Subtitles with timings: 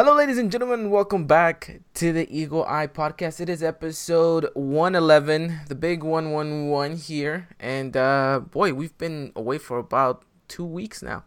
[0.00, 0.88] Hello, ladies and gentlemen.
[0.88, 3.38] Welcome back to the Eagle Eye Podcast.
[3.38, 7.48] It is episode 111, the big 111 here.
[7.60, 11.24] And uh, boy, we've been away for about two weeks now.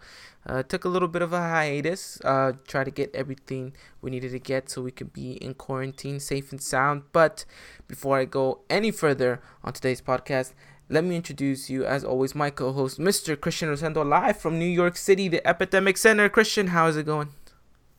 [0.48, 4.32] Uh, took a little bit of a hiatus, uh, try to get everything we needed
[4.32, 7.04] to get so we could be in quarantine safe and sound.
[7.12, 7.46] But
[7.88, 10.54] before I go any further on today's podcast,
[10.90, 13.40] let me introduce you, as always, my co host, Mr.
[13.40, 16.28] Christian Rosendo, live from New York City, the Epidemic Center.
[16.28, 17.30] Christian, how is it going?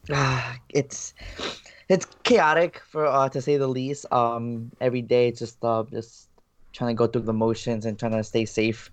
[0.70, 1.14] It's
[1.88, 4.06] it's chaotic for uh, to say the least.
[4.12, 6.28] Um, every day just uh, just
[6.72, 8.90] trying to go through the motions and trying to stay safe.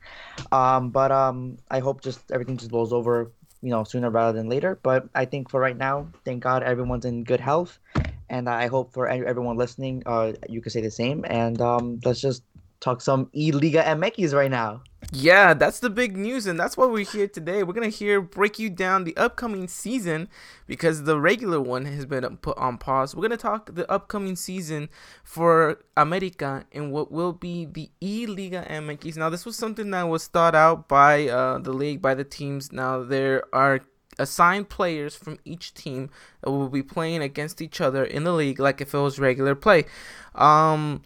[0.51, 4.49] Um, but um, I hope just everything just blows over, you know, sooner rather than
[4.49, 4.79] later.
[4.83, 7.79] But I think for right now, thank God everyone's in good health,
[8.29, 11.25] and I hope for everyone listening, uh, you could say the same.
[11.27, 12.43] And um, let's just
[12.79, 14.83] talk some E Liga MX right now.
[15.09, 17.63] Yeah, that's the big news, and that's why we're here today.
[17.63, 20.29] We're gonna hear break you down the upcoming season
[20.67, 23.15] because the regular one has been put on pause.
[23.15, 24.89] We're gonna talk the upcoming season
[25.23, 29.17] for America and what will be the E Liga MX.
[29.17, 32.71] Now, this was something that was thought out by uh, the league, by the teams.
[32.71, 33.81] Now, there are
[34.19, 36.09] assigned players from each team
[36.41, 39.55] that will be playing against each other in the league, like if it was regular
[39.55, 39.85] play.
[40.35, 41.01] Um,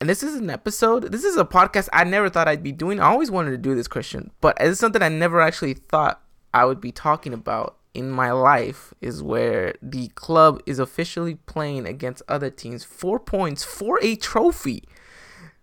[0.00, 1.12] and this is an episode.
[1.12, 3.00] This is a podcast I never thought I'd be doing.
[3.00, 6.22] I always wanted to do this, Christian, but it's something I never actually thought
[6.54, 8.94] I would be talking about in my life.
[9.02, 12.82] Is where the club is officially playing against other teams.
[12.82, 14.84] Four points for a trophy,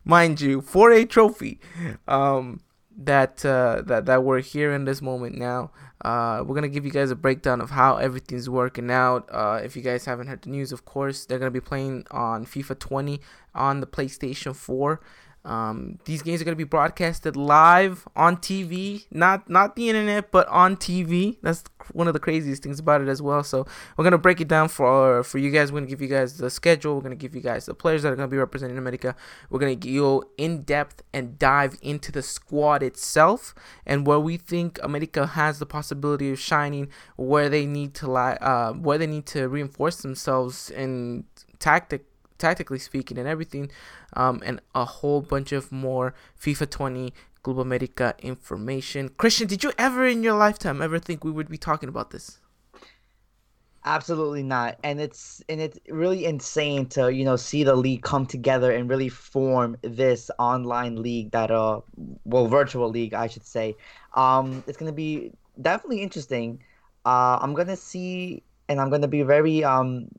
[0.06, 1.60] mind you, for a trophy.
[2.08, 2.62] Um,
[2.96, 5.72] that uh, that that we're here in this moment now.
[6.02, 9.28] Uh, we're gonna give you guys a breakdown of how everything's working out.
[9.31, 12.45] Uh, if you guys haven't heard the news, of course, they're gonna be playing on
[12.45, 13.22] FIFA 20
[13.56, 15.00] on the PlayStation 4.
[15.48, 20.30] Um, these games are going to be broadcasted live on TV, not not the internet,
[20.30, 21.38] but on TV.
[21.42, 23.44] That's one of the craziest things about it as well.
[23.44, 25.72] So we're gonna break it down for for you guys.
[25.72, 26.95] We're gonna give you guys the schedule.
[26.95, 29.16] We're gonna give you guys the players that are gonna be representing America.
[29.50, 34.79] We're gonna go in depth and dive into the squad itself and where we think
[34.84, 39.25] America has the possibility of shining, where they need to lie, uh, where they need
[39.28, 41.25] to reinforce themselves in
[41.59, 42.06] tactic
[42.38, 43.72] tactically speaking and everything,
[44.14, 49.09] um, and a whole bunch of more FIFA 20 Club America information.
[49.18, 52.40] Christian, did you ever in your lifetime ever think we would be talking about this?
[53.86, 54.78] Absolutely not.
[54.84, 58.90] And it's and it's really insane to, you know, see the league come together and
[58.90, 61.80] really form this online league that uh
[62.26, 63.78] well virtual league I should say.
[64.14, 65.31] Um it's gonna be
[65.62, 66.62] definitely interesting.
[67.06, 70.09] Uh I'm gonna see and I'm gonna be very um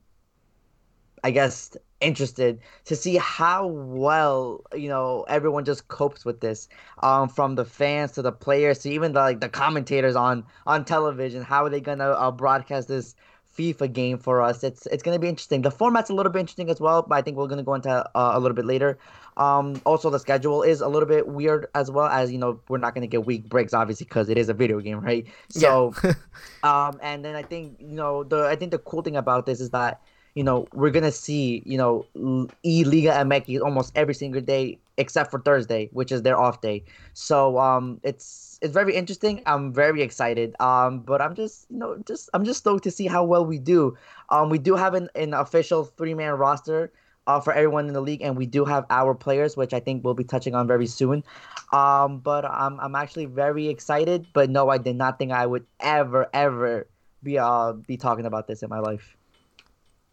[1.23, 6.69] I guess interested to see how well you know everyone just copes with this
[7.03, 10.85] um from the fans to the players to even the like the commentators on on
[10.85, 13.17] television how are they gonna uh, broadcast this
[13.59, 14.63] FIFA game for us?
[14.63, 15.63] It's it's gonna be interesting.
[15.63, 17.91] The format's a little bit interesting as well but I think we're gonna go into
[17.91, 18.99] uh, a little bit later.
[19.37, 22.79] Um also the schedule is a little bit weird as well as you know we're
[22.79, 25.27] not gonna get week breaks obviously because it is a video game right?
[25.49, 26.13] So yeah.
[26.63, 29.61] um and then I think you know the I think the cool thing about this
[29.61, 30.01] is that
[30.39, 32.07] you know, we're gonna see, you know,
[32.63, 36.85] E Liga MX almost every single day except for Thursday, which is their off day.
[37.13, 39.43] So um, it's it's very interesting.
[39.47, 40.55] I'm very excited.
[40.61, 43.59] Um, but I'm just you know just I'm just stoked to see how well we
[43.59, 43.99] do.
[44.31, 46.93] Um, we do have an, an official three man roster.
[47.27, 50.03] Uh, for everyone in the league, and we do have our players, which I think
[50.03, 51.23] we'll be touching on very soon.
[51.75, 54.27] Um, but I'm I'm actually very excited.
[54.33, 56.87] But no, I did not think I would ever ever
[57.23, 59.18] be uh be talking about this in my life.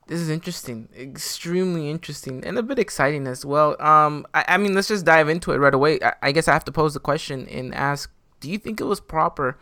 [0.07, 3.75] This is interesting, extremely interesting, and a bit exciting as well.
[3.81, 5.99] Um, I, I mean, let's just dive into it right away.
[5.99, 8.83] I, I, guess I have to pose the question and ask: Do you think it
[8.83, 9.57] was proper,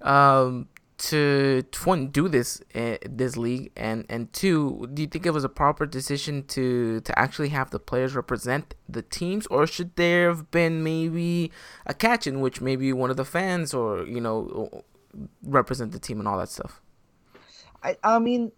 [0.00, 5.26] um, to, to one do this uh, this league, and and two, do you think
[5.26, 9.66] it was a proper decision to to actually have the players represent the teams, or
[9.66, 11.50] should there have been maybe
[11.86, 14.84] a catch in which maybe one of the fans or you know
[15.42, 16.80] represent the team and all that stuff?
[17.82, 18.52] I I mean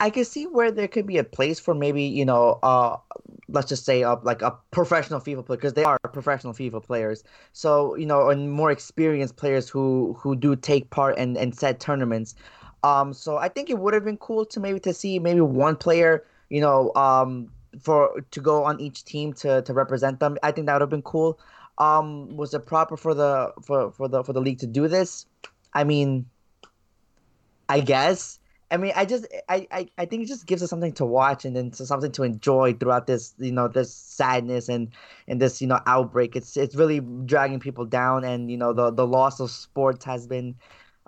[0.00, 2.96] I can see where there could be a place for maybe you know, uh,
[3.48, 7.24] let's just say uh, like a professional FIFA player because they are professional FIFA players.
[7.52, 11.80] So you know, and more experienced players who who do take part in in said
[11.80, 12.34] tournaments.
[12.82, 15.76] Um, so I think it would have been cool to maybe to see maybe one
[15.76, 17.50] player, you know, um,
[17.80, 20.36] for to go on each team to to represent them.
[20.42, 21.38] I think that would have been cool.
[21.78, 25.26] Um, was it proper for the for for the for the league to do this?
[25.72, 26.26] I mean,
[27.68, 28.38] I guess
[28.74, 31.44] I mean, I just, I, I, I think it just gives us something to watch
[31.44, 34.88] and then something to enjoy throughout this, you know, this sadness and
[35.28, 36.34] and this, you know, outbreak.
[36.34, 40.26] It's it's really dragging people down, and you know, the the loss of sports has
[40.26, 40.56] been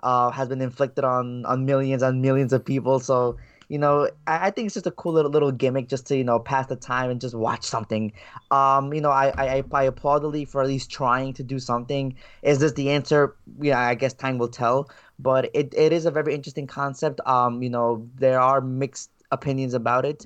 [0.01, 3.01] uh, has been inflicted on on millions and millions of people.
[3.01, 3.35] So
[3.69, 6.23] you know, I, I, think it's just a cool little little gimmick just to you
[6.23, 8.13] know pass the time and just watch something.
[8.49, 11.59] Um, you know, I I, I applaud the league for at least trying to do
[11.59, 12.15] something.
[12.43, 13.35] Is this the answer?
[13.59, 14.89] Yeah, I guess time will tell.
[15.19, 17.19] But it, it is a very interesting concept.
[17.25, 20.25] Um, you know, there are mixed opinions about it.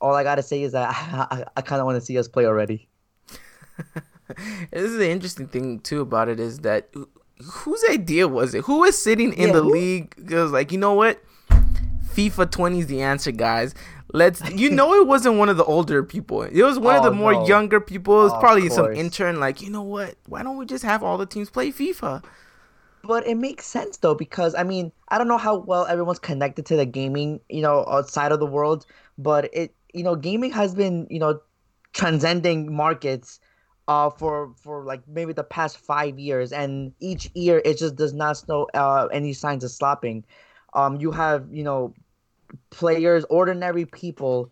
[0.00, 0.88] All I gotta say is that
[1.30, 2.88] I, I, I kind of want to see us play already.
[4.70, 6.88] this is the interesting thing too about it is that
[7.42, 8.64] whose idea was it?
[8.64, 9.72] Who was sitting in yeah, the who?
[9.72, 10.30] league?
[10.30, 11.22] Was like, you know what?
[12.14, 13.74] FIFA 20 is the answer, guys.
[14.12, 14.42] Let's.
[14.50, 16.42] You know, it wasn't one of the older people.
[16.42, 17.46] It was one oh, of the more no.
[17.46, 18.20] younger people.
[18.20, 19.40] It was oh, probably some intern.
[19.40, 20.16] Like, you know what?
[20.26, 22.24] Why don't we just have all the teams play FIFA?
[23.02, 26.66] But it makes sense though because I mean I don't know how well everyone's connected
[26.66, 28.84] to the gaming you know outside of the world,
[29.18, 31.40] but it you know gaming has been you know
[31.92, 33.40] transcending markets
[33.88, 38.12] uh, for for like maybe the past five years, and each year it just does
[38.12, 40.24] not show uh, any signs of stopping.
[40.74, 41.94] Um, you have you know
[42.70, 44.50] players, ordinary people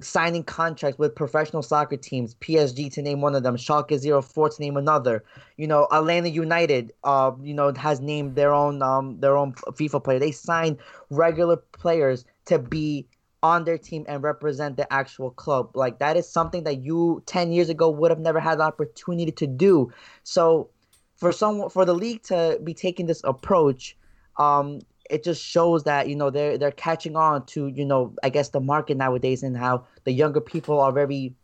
[0.00, 4.60] signing contracts with professional soccer teams, PSG to name one of them, Schalke 04 to
[4.60, 5.24] name another.
[5.56, 10.04] You know, Atlanta United, uh, you know, has named their own um their own FIFA
[10.04, 10.18] player.
[10.18, 10.78] They signed
[11.10, 13.06] regular players to be
[13.42, 15.70] on their team and represent the actual club.
[15.74, 19.30] Like that is something that you 10 years ago would have never had the opportunity
[19.32, 19.92] to do.
[20.24, 20.70] So
[21.16, 23.96] for someone for the league to be taking this approach,
[24.38, 24.80] um,
[25.10, 28.50] it just shows that you know they're they're catching on to you know I guess
[28.50, 31.34] the market nowadays and how the younger people are very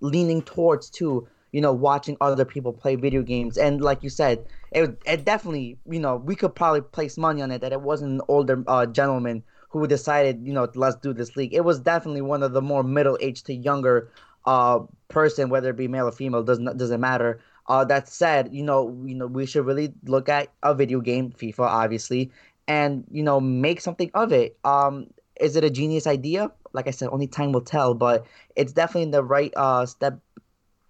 [0.00, 3.56] leaning towards to you know watching other people play video games.
[3.58, 7.50] And like you said it, it definitely you know we could probably place money on
[7.50, 11.36] it that it wasn't an older uh, gentleman who decided you know let's do this
[11.36, 11.54] league.
[11.54, 14.10] It was definitely one of the more middle aged to younger
[14.44, 14.78] uh
[15.08, 17.40] person whether it be male or female doesn't doesn't matter.
[17.68, 21.30] Uh, that said, you know, you know, we should really look at a video game,
[21.30, 22.30] FIFA, obviously,
[22.68, 24.56] and you know make something of it.
[24.64, 25.08] Um,
[25.40, 26.52] is it a genius idea?
[26.72, 27.94] Like I said, only time will tell.
[27.94, 30.20] But it's definitely the right uh, step.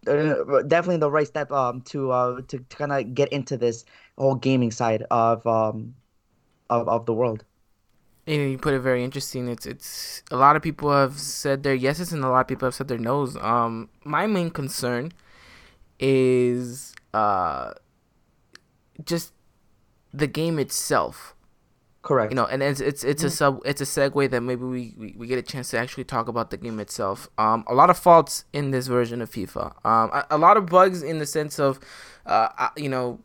[0.06, 3.84] Uh, definitely the right step um, to uh, to, to kind of get into this
[4.18, 5.94] whole gaming side of um,
[6.68, 7.44] of, of the world.
[8.26, 9.48] And you put it very interesting.
[9.48, 12.66] It's it's a lot of people have said their yeses and a lot of people
[12.66, 13.36] have said their nos.
[13.36, 15.12] Um, my main concern
[15.98, 17.72] is uh,
[19.04, 19.32] just
[20.12, 21.34] the game itself.
[22.02, 22.30] Correct.
[22.30, 25.14] You know, and it's it's it's a sub it's a segue that maybe we, we,
[25.18, 27.28] we, get a chance to actually talk about the game itself.
[27.38, 29.84] Um, a lot of faults in this version of FIFA.
[29.84, 31.80] Um, a, a lot of bugs in the sense of,
[32.24, 33.18] uh, you know,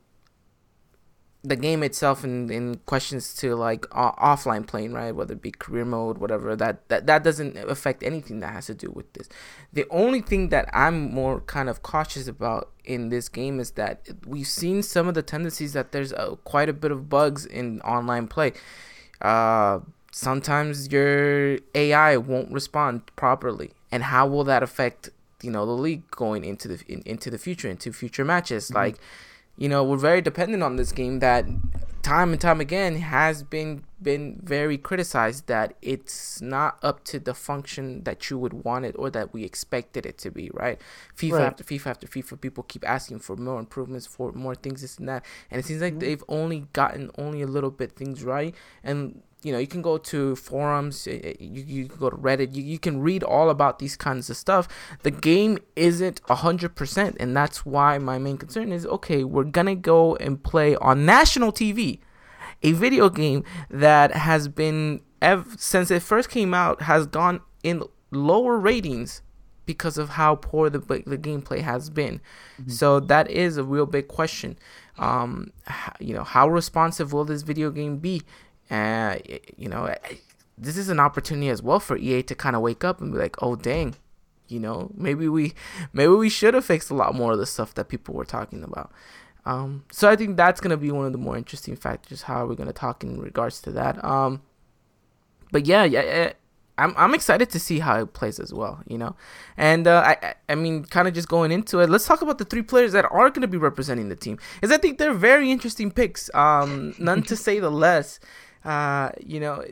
[1.46, 5.14] the game itself and in, in questions to like uh, offline playing right?
[5.14, 8.74] Whether it be career mode whatever that, that that doesn't affect anything that has to
[8.74, 9.28] do with this.
[9.74, 14.08] The only thing that i'm more kind of cautious about in this game is that
[14.26, 17.82] we've seen some of the tendencies that there's a, quite a bit of bugs in
[17.82, 18.54] online play.
[19.22, 19.80] Uh,
[20.12, 23.72] sometimes your ai won't respond properly.
[23.92, 25.10] And how will that affect
[25.42, 28.68] you know the league going into the in, into the future into future matches?
[28.68, 28.78] Mm-hmm.
[28.78, 28.98] like
[29.58, 31.46] you know, we're very dependent on this game that
[32.04, 37.34] time and time again has been been very criticized that it's not up to the
[37.34, 40.82] function that you would want it or that we expected it to be, right?
[41.16, 41.46] FIFA right.
[41.46, 45.08] after FIFA after FIFA, people keep asking for more improvements, for more things, this and
[45.08, 46.00] that, and it seems like mm-hmm.
[46.02, 48.54] they've only gotten only a little bit things right,
[48.84, 52.18] and you know you can go to forums eh, eh, you, you can go to
[52.18, 54.68] reddit you, you can read all about these kinds of stuff
[55.04, 60.16] the game isn't 100% and that's why my main concern is okay we're gonna go
[60.18, 62.00] and play on national tv
[62.64, 67.84] a video game that has been ev- since it first came out has gone in
[68.12, 69.22] lower ratings
[69.66, 72.20] because of how poor the the gameplay has been.
[72.60, 72.72] Mm-hmm.
[72.72, 74.58] So that is a real big question.
[74.98, 75.52] Um,
[76.00, 78.22] you know, how responsive will this video game be?
[78.74, 79.22] And
[79.56, 79.94] you know,
[80.58, 83.20] this is an opportunity as well for EA to kind of wake up and be
[83.20, 83.94] like, "Oh dang,
[84.48, 85.54] you know, maybe we
[85.94, 88.64] maybe we should have fixed a lot more of the stuff that people were talking
[88.64, 88.92] about."
[89.46, 92.24] Um, so I think that's gonna be one of the more interesting factors.
[92.24, 94.04] How are we're gonna talk in regards to that.
[94.04, 94.42] Um,
[95.52, 96.34] but yeah, yeah,
[96.78, 99.16] I'm I'm excited to see how it plays as well, you know,
[99.58, 101.90] and uh, I I mean, kind of just going into it.
[101.90, 104.72] Let's talk about the three players that are going to be representing the team, because
[104.72, 106.34] I think they're very interesting picks.
[106.34, 108.20] Um, none to say the less.
[108.66, 109.64] Uh, you know,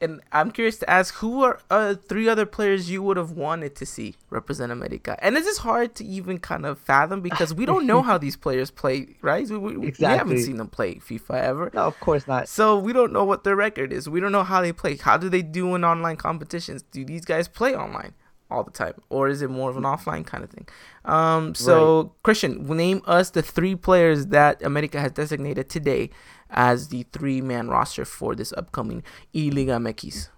[0.00, 3.74] and I'm curious to ask who are uh, three other players you would have wanted
[3.76, 5.16] to see represent America?
[5.20, 8.36] And this is hard to even kind of fathom because we don't know how these
[8.36, 9.48] players play, right?
[9.48, 10.06] We, we, exactly.
[10.06, 11.70] we haven't seen them play FIFA ever.
[11.74, 12.48] No, of course not.
[12.48, 14.08] So we don't know what their record is.
[14.08, 14.96] We don't know how they play.
[14.96, 16.82] How do they do in online competitions?
[16.82, 18.14] Do these guys play online?
[18.50, 20.68] all the time, or is it more of an offline kind of thing?
[21.04, 22.10] Um, so right.
[22.22, 26.10] Christian, name us the three players that America has designated today
[26.50, 29.02] as the three man roster for this upcoming
[29.34, 30.28] E Liga MX?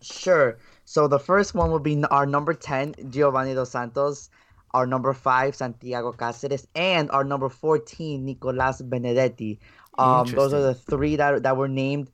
[0.00, 0.58] Sure.
[0.84, 4.30] So the first one would be our number 10, Giovani Dos Santos,
[4.74, 9.58] our number 5, Santiago Cáceres, and our number 14, Nicolas Benedetti.
[9.98, 12.10] Um, those are the three that, that were named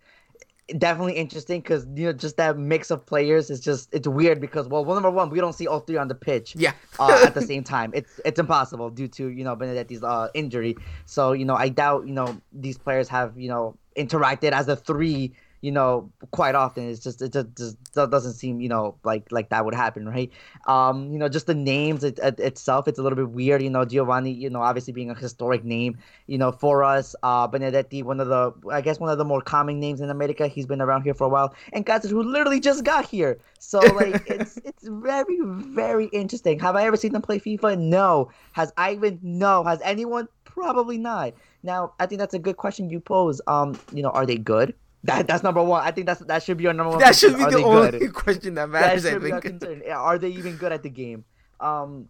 [0.77, 4.69] definitely interesting because you know just that mix of players is just it's weird because
[4.69, 6.73] well, well number one we don't see all three on the pitch yeah.
[6.99, 7.91] uh, at the same time.
[7.95, 10.77] It's it's impossible due to you know Benedetti's uh, injury.
[11.07, 14.77] So you know I doubt you know these players have you know interacted as a
[14.77, 16.89] three you know, quite often.
[16.89, 20.31] It's just it just, just doesn't seem you know like like that would happen, right?
[20.67, 23.63] Um, you know, just the names it, it, itself, it's a little bit weird.
[23.63, 27.17] You know, Giovani, you know, obviously being a historic name, you know, for us.
[27.23, 30.47] Uh, Benedetti, one of the I guess one of the more common names in America.
[30.47, 33.39] He's been around here for a while, and Cáceres, who literally just got here.
[33.59, 36.59] So like it's it's very very interesting.
[36.61, 37.79] Have I ever seen them play FIFA?
[37.79, 38.31] No.
[38.53, 39.19] Has Ivan?
[39.23, 39.65] No.
[39.65, 40.29] Has anyone?
[40.45, 41.35] Probably not.
[41.63, 43.41] Now, I think that's a good question you pose.
[43.47, 44.75] Um, you know, are they good?
[45.05, 45.83] That that's number one.
[45.85, 46.99] I think that's that should be our number one.
[46.99, 48.13] That should be the only good?
[48.15, 49.05] question that matters.
[49.05, 49.61] That should I think.
[49.61, 51.25] Be Are they even good at the game?
[51.61, 52.09] Um,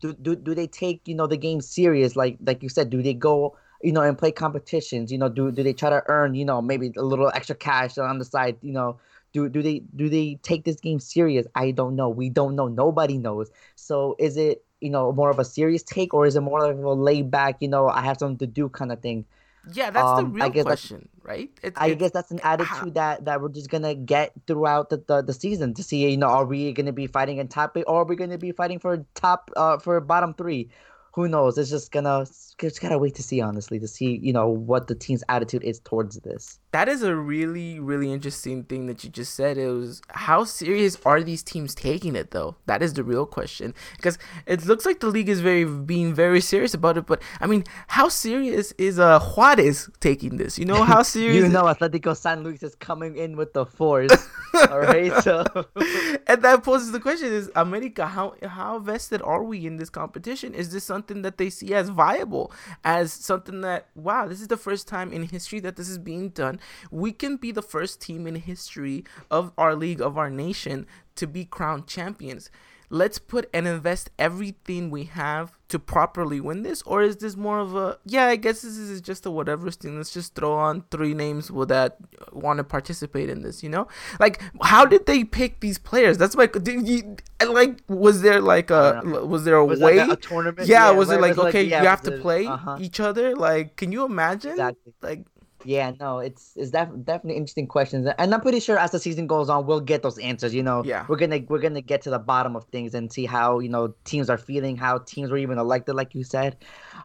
[0.00, 2.16] do, do do they take you know the game serious?
[2.16, 5.12] Like like you said, do they go you know and play competitions?
[5.12, 7.98] You know, do do they try to earn you know maybe a little extra cash
[7.98, 8.56] on the side?
[8.62, 8.98] You know,
[9.32, 11.46] do do they do they take this game serious?
[11.54, 12.08] I don't know.
[12.08, 12.68] We don't know.
[12.68, 13.50] Nobody knows.
[13.76, 16.78] So is it you know more of a serious take or is it more of
[16.78, 17.56] a laid back?
[17.60, 19.26] You know, I have something to do kind of thing.
[19.72, 21.50] Yeah, that's um, the real question, right?
[21.62, 25.22] It, I guess that's an attitude that, that we're just gonna get throughout the, the,
[25.22, 28.02] the season to see, you know, are we gonna be fighting in top eight or
[28.02, 30.70] are we gonna be fighting for top uh for bottom three?
[31.12, 31.58] who knows?
[31.58, 32.26] It's just gonna
[32.58, 35.80] just gotta wait to see, honestly, to see you know what the team's attitude is
[35.80, 36.58] towards this.
[36.72, 39.58] That is a really really interesting thing that you just said.
[39.58, 42.56] It was how serious are these teams taking it though?
[42.66, 46.40] That is the real question because it looks like the league is very being very
[46.40, 47.06] serious about it.
[47.06, 50.58] But I mean, how serious is uh Juarez taking this?
[50.58, 51.44] You know how serious?
[51.44, 54.12] you know, Atletico San Luis is coming in with the force.
[54.70, 55.44] all right, so
[56.26, 60.54] and that poses the question: Is America how how vested are we in this competition?
[60.54, 62.52] Is this something something that they see as viable,
[62.84, 66.28] as something that, wow, this is the first time in history that this is being
[66.30, 66.59] done.
[66.90, 70.86] We can be the first team in history of our league, of our nation,
[71.16, 72.50] to be crowned champions.
[72.92, 77.60] Let's put and invest everything we have to properly win this or is this more
[77.60, 79.96] of a yeah i guess this is just a whatever thing.
[79.96, 81.96] Let's just throw on three names that
[82.32, 83.86] want to participate in this you know?
[84.18, 86.18] Like how did they pick these players?
[86.18, 89.98] That's like did you like was there like a was there a was way?
[89.98, 90.66] like a tournament?
[90.66, 92.78] Yeah, yeah was it like was okay like, yeah, you have to play uh-huh.
[92.80, 93.36] each other?
[93.36, 94.52] Like can you imagine?
[94.52, 94.92] Exactly.
[95.02, 95.24] like
[95.64, 99.26] yeah, no, it's it's def- definitely interesting questions, and I'm pretty sure as the season
[99.26, 100.54] goes on, we'll get those answers.
[100.54, 103.26] You know, yeah, we're gonna we're gonna get to the bottom of things and see
[103.26, 106.56] how you know teams are feeling, how teams were even elected, like you said.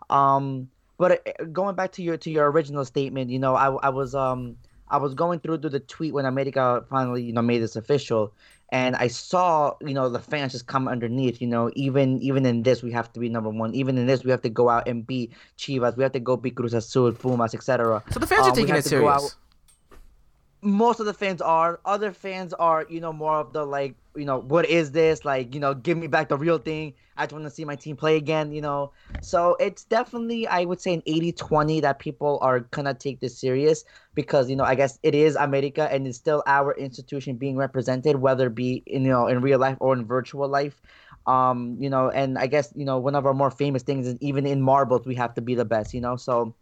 [0.10, 3.90] Um, but uh, going back to your to your original statement, you know, I I
[3.90, 4.58] was um
[4.88, 8.34] I was going through through the tweet when America finally you know made this official,
[8.70, 11.42] and I saw, you know, the fans just come underneath.
[11.42, 13.74] You know, even even in this, we have to be number one.
[13.76, 15.98] Even in this, we have to go out and beat Chivas.
[15.98, 18.04] We have to go beat Cruz Azul, Pumas, etc.
[18.12, 19.36] So the fans um, are taking it serious.
[20.66, 21.80] Most of the fans are.
[21.86, 25.24] Other fans are, you know, more of the like, you know, what is this?
[25.24, 26.96] Like, you know, give me back the real thing.
[27.18, 28.92] I just want to see my team play again, you know.
[29.20, 33.20] So it's definitely, I would say, an 80 20 that people are going to take
[33.22, 33.84] this serious
[34.16, 38.18] because, you know, I guess it is America and it's still our institution being represented,
[38.18, 40.82] whether it be, in, you know, in real life or in virtual life.
[41.28, 44.18] Um, you know, and I guess, you know, one of our more famous things is
[44.22, 46.16] even in marbles, we have to be the best, you know.
[46.18, 46.56] So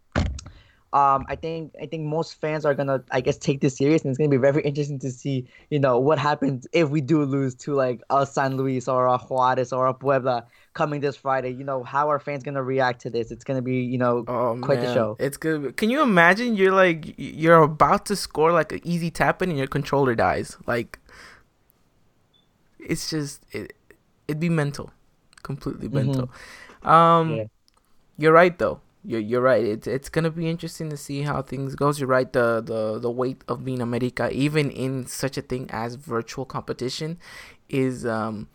[0.94, 4.10] um, I think I think most fans are gonna I guess take this serious, and
[4.10, 7.56] it's gonna be very interesting to see you know what happens if we do lose
[7.56, 11.50] to like a San Luis or a Juarez or a Puebla coming this Friday.
[11.50, 13.32] You know how are fans gonna react to this?
[13.32, 14.86] It's gonna be you know oh, quite man.
[14.86, 15.16] the show.
[15.18, 15.76] It's good.
[15.76, 19.58] Can you imagine you're like you're about to score like an easy tap in and
[19.58, 20.56] your controller dies?
[20.64, 21.00] Like
[22.78, 23.72] it's just it
[24.28, 24.92] it'd be mental,
[25.42, 26.06] completely mm-hmm.
[26.06, 26.30] mental.
[26.84, 26.88] Mm-hmm.
[26.88, 27.44] Um, yeah.
[28.16, 29.64] you're right though you're, you're right.
[29.64, 32.00] It's it's gonna be interesting to see how things goes.
[32.00, 32.32] You're right.
[32.32, 37.18] The the the weight of being America, even in such a thing as virtual competition,
[37.68, 38.48] is um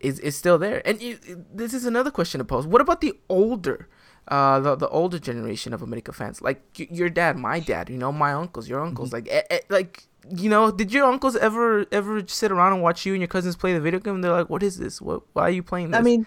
[0.00, 0.82] is is still there.
[0.86, 2.66] And it, this is another question to pose.
[2.66, 3.88] What about the older?
[4.28, 7.96] Uh, the the older generation of America fans, like y- your dad, my dad, you
[7.96, 9.28] know, my uncles, your uncles, mm-hmm.
[9.28, 13.06] like, eh, eh, like you know, did your uncles ever ever sit around and watch
[13.06, 14.16] you and your cousins play the video game?
[14.16, 15.00] And they're like, "What is this?
[15.00, 15.22] What?
[15.32, 16.26] Why are you playing this?" I mean,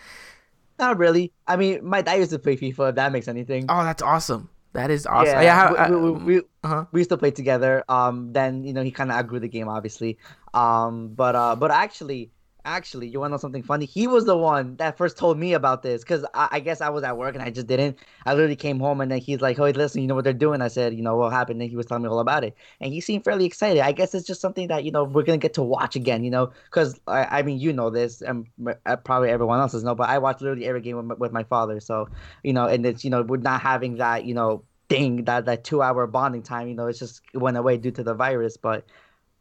[0.80, 1.32] not really.
[1.48, 2.90] I mean, my dad used to play FIFA.
[2.90, 3.66] If that makes anything.
[3.70, 4.50] Oh, that's awesome.
[4.74, 5.34] That is awesome.
[5.34, 6.86] Yeah, yeah I, I, we, we, we, uh-huh.
[6.92, 7.84] we, used to play together.
[7.90, 10.18] Um, then you know he kind of outgrew the game, obviously.
[10.54, 12.32] Um, but uh, but actually,
[12.66, 13.86] Actually, you want to know something funny?
[13.86, 16.90] He was the one that first told me about this because I, I, guess I
[16.90, 17.98] was at work and I just didn't.
[18.26, 20.62] I literally came home and then he's like, "Hey, listen, you know what they're doing?"
[20.62, 22.92] I said, "You know what happened?" And he was telling me all about it, and
[22.94, 23.82] he seemed fairly excited.
[23.82, 26.32] I guess it's just something that you know we're gonna get to watch again, you
[26.32, 28.46] know, because I, I mean, you know this, and
[28.86, 31.32] uh, probably everyone else does know, but I watch literally every game with my, with
[31.32, 32.10] my father, so
[32.44, 35.64] you know, and it's you know we're not having that you know thing that that
[35.64, 38.86] two hour bonding time, you know, it's just went away due to the virus, but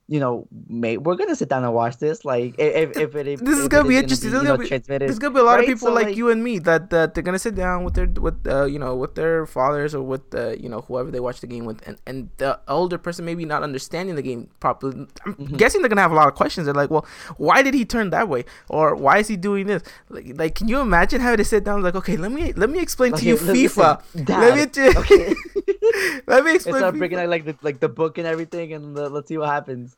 [0.08, 2.24] you know, mate, we're gonna sit down and watch this.
[2.24, 4.30] Like, if if it if, this is gonna be interesting.
[4.30, 5.60] Be, there's, gonna be, there's gonna be a lot right?
[5.60, 7.92] of people so, like, like, you and me that that they're gonna sit down with
[7.92, 11.20] their with uh, you know with their fathers or with the you know whoever they
[11.20, 15.06] watch the game with, and and the older person maybe not understanding the game properly.
[15.26, 15.56] I'm mm-hmm.
[15.56, 16.64] guessing they're gonna have a lot of questions.
[16.64, 19.82] They're like, well, why did he turn that way, or why is he doing this?
[20.08, 22.78] Like, like can you imagine having to sit down like, okay, let me let me
[22.78, 24.02] explain to you FIFA.
[24.26, 25.34] Let me t- okay.
[26.26, 26.78] let me explain.
[26.78, 29.50] Start breaking out like the like the book and everything, and the, let's see what
[29.50, 29.97] happens.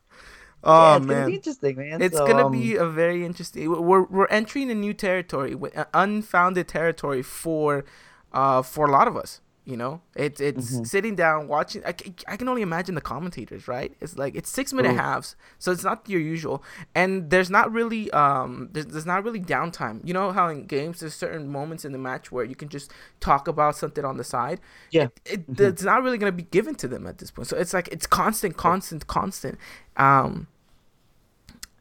[0.63, 2.03] Oh yeah, it's man, gonna be interesting, man.
[2.03, 2.53] It's so, gonna um...
[2.53, 3.71] be a very interesting.
[3.71, 7.85] We're we're entering a new territory, uh, unfounded territory for,
[8.33, 9.41] uh, for a lot of us.
[9.67, 10.85] You know, it's it's mm-hmm.
[10.85, 11.85] sitting down watching.
[11.85, 11.95] I,
[12.27, 13.93] I can only imagine the commentators, right?
[14.01, 14.97] It's like it's six minute Ooh.
[14.97, 16.65] halves, so it's not your usual,
[16.95, 20.01] and there's not really um there's, there's not really downtime.
[20.03, 22.91] You know how in games there's certain moments in the match where you can just
[23.21, 24.61] talk about something on the side.
[24.91, 25.63] Yeah, it, it mm-hmm.
[25.63, 27.47] it's not really gonna be given to them at this point.
[27.47, 29.59] So it's like it's constant, constant, constant.
[29.99, 30.49] Um,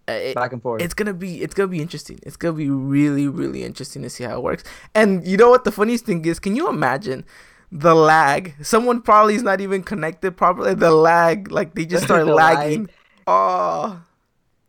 [0.09, 0.81] it, back and forth.
[0.81, 2.19] It's gonna be it's gonna be interesting.
[2.23, 4.63] It's gonna be really really interesting to see how it works.
[4.93, 6.39] And you know what the funniest thing is?
[6.39, 7.25] Can you imagine
[7.71, 8.55] the lag?
[8.61, 10.73] Someone probably is not even connected properly.
[10.73, 12.83] The lag, like they just start the lagging.
[12.83, 12.93] Lag.
[13.27, 14.01] Oh.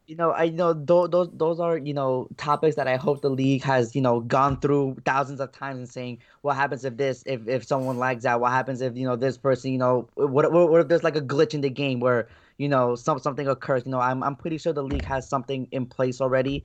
[0.06, 3.30] You know, I know those those those are you know topics that I hope the
[3.30, 7.22] league has you know gone through thousands of times and saying what happens if this
[7.26, 10.50] if if someone lags out what happens if you know this person you know what
[10.50, 12.26] what, what if there's like a glitch in the game where
[12.58, 15.66] you know some something occurs you know i'm, I'm pretty sure the league has something
[15.70, 16.62] in place already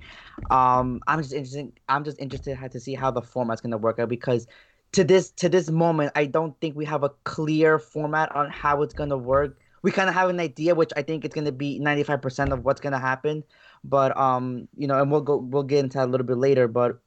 [0.50, 4.00] um i'm just interested i'm just interested to see how the format's going to work
[4.00, 4.46] out because
[4.94, 8.82] to this to this moment i don't think we have a clear format on how
[8.82, 9.58] it's going to work.
[9.82, 12.66] We kind of have an idea which i think it's going to be 95% of
[12.66, 13.44] what's going to happen
[13.84, 16.68] but um you know and we'll go we'll get into that a little bit later
[16.68, 17.00] but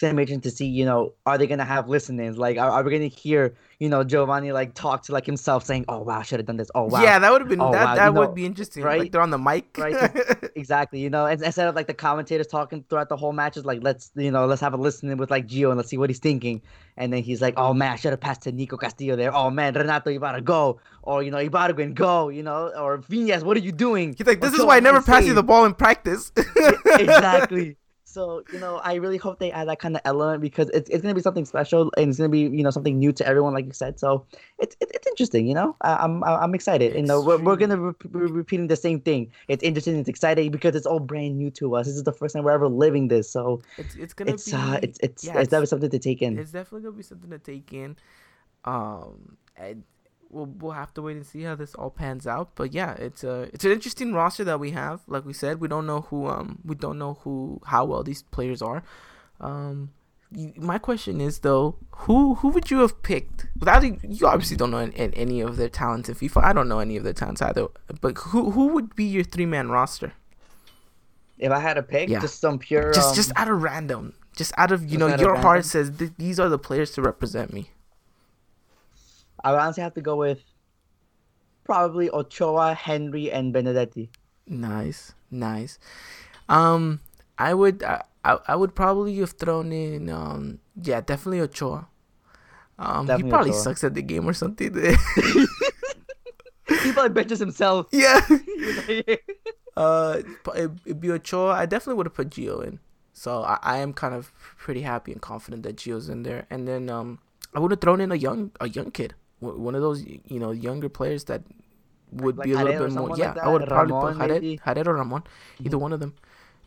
[0.00, 2.38] be interesting to see, you know, are they gonna have listenings?
[2.38, 5.84] Like, are, are we gonna hear, you know, Giovanni like talk to like himself, saying,
[5.88, 7.02] "Oh wow, I should have done this." Oh wow.
[7.02, 7.84] Yeah, that would have been oh, that.
[7.84, 7.94] Wow.
[7.94, 9.00] That you would know, be interesting, right?
[9.00, 10.50] Like they're on the mic, right?
[10.54, 11.00] exactly.
[11.00, 14.30] You know, instead of like the commentators talking throughout the whole matches, like let's you
[14.30, 16.62] know let's have a listening with like Gio and let's see what he's thinking.
[16.96, 19.34] And then he's like, "Oh man, I should have passed to Nico Castillo there.
[19.34, 22.28] Oh man, Renato Ibarra, go!" Or you know, Ibargüen, go!
[22.28, 24.14] You know, or Viñas, what are you doing?
[24.16, 27.76] He's like, "This is why I never pass you the ball in practice." exactly.
[28.08, 31.02] So you know, I really hope they add that kind of element because it's, it's
[31.02, 33.66] gonna be something special and it's gonna be you know something new to everyone, like
[33.66, 34.00] you said.
[34.00, 34.24] So
[34.58, 35.46] it's it's, it's interesting.
[35.46, 36.94] You know, I, I'm, I'm excited.
[36.94, 39.30] You know, we're, we're gonna be re- repeating the same thing.
[39.48, 39.98] It's interesting.
[39.98, 41.86] It's exciting because it's all brand new to us.
[41.86, 43.30] This is the first time we're ever living this.
[43.30, 46.22] So it's it's gonna it's be, uh, it's it's yeah, it's, definitely something to take
[46.22, 46.38] in.
[46.38, 47.96] It's definitely gonna be something to take in.
[48.64, 49.84] Um, and
[50.30, 52.54] we'll we'll have to wait and see how this all pans out.
[52.54, 55.00] But yeah, it's a it's an interesting roster that we have.
[55.06, 58.22] Like we said, we don't know who um we don't know who how well these
[58.22, 58.82] players are.
[59.40, 59.90] Um,
[60.30, 63.46] you, my question is though, who who would you have picked?
[63.58, 66.44] Without you obviously don't know any, any of their talents in FIFA.
[66.44, 67.68] I don't know any of their talents either.
[68.00, 70.12] But who who would be your three man roster?
[71.38, 72.18] If I had to pick, yeah.
[72.18, 75.36] just some pure, just um, just out of random, just out of you know your
[75.36, 77.70] heart says these are the players to represent me.
[79.42, 80.40] I would honestly have to go with
[81.64, 84.10] probably Ochoa, Henry, and Benedetti.
[84.46, 85.78] Nice, nice.
[86.48, 87.00] Um,
[87.38, 91.86] I would, I, I would probably have thrown in, um, yeah, definitely Ochoa.
[92.78, 93.62] Um, definitely he probably Ochoa.
[93.62, 94.74] sucks at the game or something.
[96.68, 97.86] he probably benches himself.
[97.92, 98.20] Yeah.
[99.76, 100.22] uh,
[100.56, 101.52] it'd be Ochoa.
[101.52, 102.80] I definitely would have put Gio in.
[103.12, 106.46] So I, I am kind of pretty happy and confident that Gio's in there.
[106.50, 107.18] And then um,
[107.54, 110.50] I would have thrown in a young a young kid one of those you know
[110.50, 111.42] younger players that
[112.12, 113.16] would like be a little bit more.
[113.16, 115.24] Yeah, like I would probably put Jared, Jared or Ramon,
[115.60, 115.78] either mm-hmm.
[115.78, 116.14] one of them,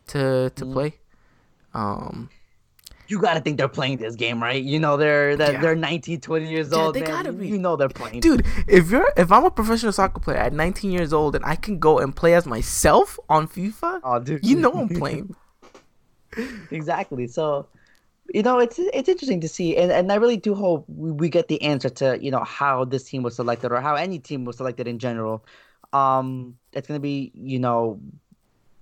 [0.08, 0.72] to to mm-hmm.
[0.72, 0.94] play.
[1.74, 2.30] Um,
[3.08, 4.62] you got to think they're playing this game, right?
[4.62, 5.60] You know they're they're, yeah.
[5.60, 6.94] they're 19, 20 years yeah, old.
[6.94, 7.10] They man.
[7.10, 7.48] gotta be.
[7.48, 8.20] You know they're playing.
[8.20, 11.56] Dude, if you're if I'm a professional soccer player at 19 years old and I
[11.56, 14.44] can go and play as myself on FIFA, oh, dude.
[14.44, 15.34] you know I'm playing.
[16.70, 17.26] exactly.
[17.26, 17.68] So
[18.32, 21.28] you know, it's it's interesting to see, and, and I really do hope we, we
[21.28, 24.44] get the answer to you know how this team was selected or how any team
[24.44, 25.44] was selected in general.
[25.92, 28.00] Um, it's gonna be you know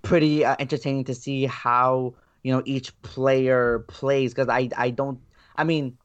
[0.02, 5.20] pretty uh, entertaining to see how you know each player plays because I I don't
[5.56, 5.98] I mean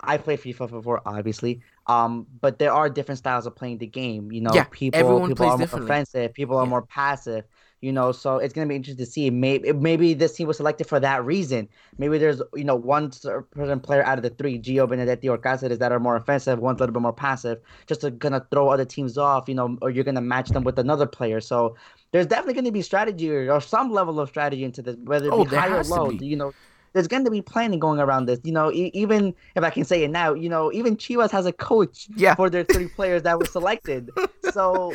[0.00, 4.32] I play FIFA before obviously Um, but there are different styles of playing the game.
[4.32, 5.82] You know, Yeah, people everyone people plays are more differently.
[5.82, 7.44] offensive, people are more passive.
[7.80, 9.30] You know, so it's gonna be interesting to see.
[9.30, 11.68] Maybe maybe this team was selected for that reason.
[11.96, 15.78] Maybe there's you know one certain player out of the three, Gio Benedetti or Cáceres,
[15.78, 18.84] that are more offensive, one's a little bit more passive, just to gonna throw other
[18.84, 19.48] teams off.
[19.48, 21.40] You know, or you're gonna match them with another player.
[21.40, 21.76] So
[22.12, 25.32] there's definitely gonna be strategy or, or some level of strategy into this, whether it
[25.32, 26.10] Oh, be high or low.
[26.10, 26.54] You know,
[26.92, 28.40] there's going to be planning going around this.
[28.44, 31.46] You know, e- even if I can say it now, you know, even Chivas has
[31.46, 32.34] a coach Yeah.
[32.34, 34.10] for their three players that were selected.
[34.52, 34.92] So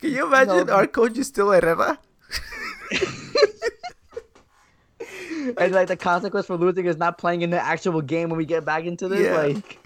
[0.00, 0.72] Can you imagine No.
[0.74, 1.98] our coach is still Herrera?
[5.58, 8.46] and like the consequence for losing is not playing in the actual game when we
[8.46, 9.26] get back into this.
[9.26, 9.36] Yeah.
[9.36, 9.78] Like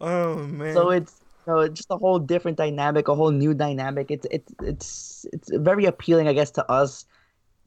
[0.00, 0.74] Oh man.
[0.74, 4.10] so it's you know, it's just a whole different dynamic, a whole new dynamic.
[4.10, 7.06] It's it's it's it's very appealing, I guess, to us.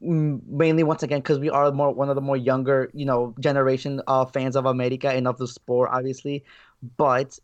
[0.04, 4.00] Mainly, once again, because we are more one of the more younger, you know, generation
[4.06, 6.44] of fans of America and of the sport, obviously.
[6.96, 7.38] But,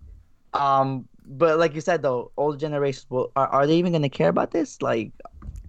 [0.52, 4.28] um, but like you said, though, old generations will are, are they even gonna care
[4.28, 4.82] about this?
[4.82, 5.12] Like,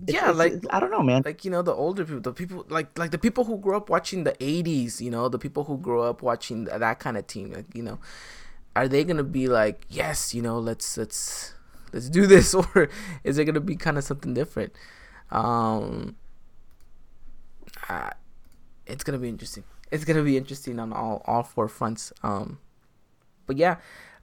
[0.07, 1.21] Yeah, it's- like- it's- I don't know, man.
[1.23, 3.87] like you know the older people the people like like the people who grew up
[3.89, 7.27] watching the 80s you know the people who grew up watching th- that kind of
[7.27, 7.99] team like you know
[8.75, 11.53] are they gonna be like yes you know let's let's
[11.93, 12.89] let's do this or
[13.23, 14.73] is it gonna be kind of something different
[15.29, 16.15] um
[17.89, 18.09] uh,
[18.85, 22.59] it's gonna be interesting it's gonna be interesting on all all four fronts um
[23.45, 23.75] but yeah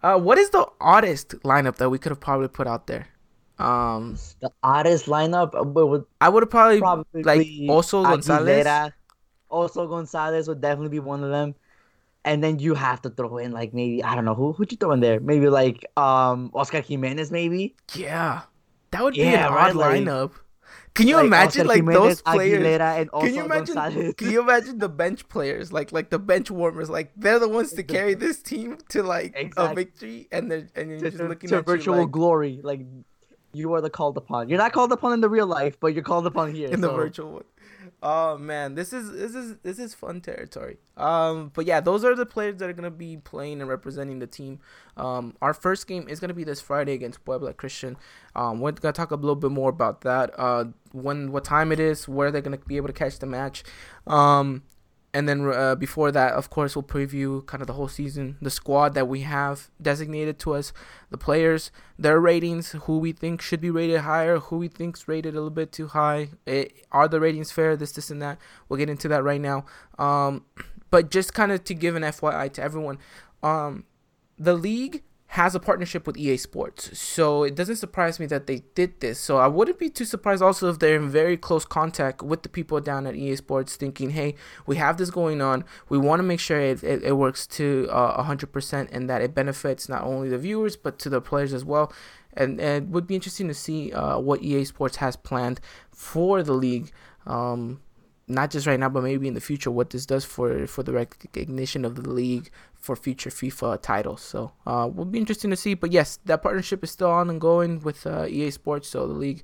[0.02, 3.08] uh what is the oddest lineup that we could have probably put out there
[3.58, 8.92] um The oddest lineup uh, would would i would have probably, probably like also gonzalez
[9.50, 11.54] Also Gonzalez would definitely be one of them.
[12.22, 14.76] And then you have to throw in like maybe I don't know who who'd you
[14.76, 15.20] throw in there?
[15.20, 17.74] Maybe like um Oscar Jimenez maybe.
[17.96, 18.42] Yeah,
[18.92, 20.32] that would be Yeah, an right, odd like- lineup.
[20.94, 22.62] Can you Like imagine Oscar like Jimenez, those players?
[22.62, 23.74] Aguilera, and also Can you imagine?
[23.74, 24.14] Gonzalez.
[24.16, 27.72] Can you imagine the bench players, like like the bench warmers, like they're the ones
[27.72, 31.50] to carry this team to like a victory, and they're and you're to, just looking
[31.50, 32.60] to at virtual you like, glory.
[32.62, 32.80] Like
[33.52, 34.48] you are the called upon.
[34.48, 36.68] You're not called upon in the real life, but you're called upon here.
[36.68, 37.44] in the virtual one.
[38.00, 40.78] Oh man, this is this is this is fun territory.
[40.96, 44.26] Um, but yeah, those are the players that are gonna be playing and representing the
[44.28, 44.60] team.
[44.96, 47.96] Um, our first game is gonna be this Friday against Puebla Christian.
[48.36, 50.30] Um, we're gonna talk a little bit more about that.
[50.38, 53.64] Uh, when what time it is, where they're gonna be able to catch the match.
[54.06, 54.62] Um,
[55.14, 58.50] and then uh, before that, of course, we'll preview kind of the whole season, the
[58.50, 60.72] squad that we have designated to us,
[61.10, 65.32] the players, their ratings, who we think should be rated higher, who we think's rated
[65.32, 66.30] a little bit too high.
[66.46, 67.74] Eh, are the ratings fair?
[67.74, 68.38] This, this, and that.
[68.68, 69.64] We'll get into that right now.
[69.98, 70.44] Um,
[70.90, 72.98] but just kind of to give an FYI to everyone,
[73.42, 73.84] um,
[74.38, 76.98] the league has a partnership with EA Sports.
[76.98, 79.20] So it doesn't surprise me that they did this.
[79.20, 82.48] So I wouldn't be too surprised also if they're in very close contact with the
[82.48, 85.64] people down at EA Sports thinking, hey, we have this going on.
[85.90, 89.34] We want to make sure it, it, it works to uh, 100% and that it
[89.34, 91.92] benefits not only the viewers but to the players as well.
[92.32, 95.60] And, and it would be interesting to see uh, what EA Sports has planned
[95.90, 96.90] for the league.
[97.26, 97.80] Um,
[98.28, 100.92] not just right now, but maybe in the future, what this does for for the
[100.92, 104.22] recognition of the league for future FIFA titles.
[104.22, 105.74] So uh, will be interesting to see.
[105.74, 108.88] But yes, that partnership is still on and going with uh, EA Sports.
[108.88, 109.42] So the league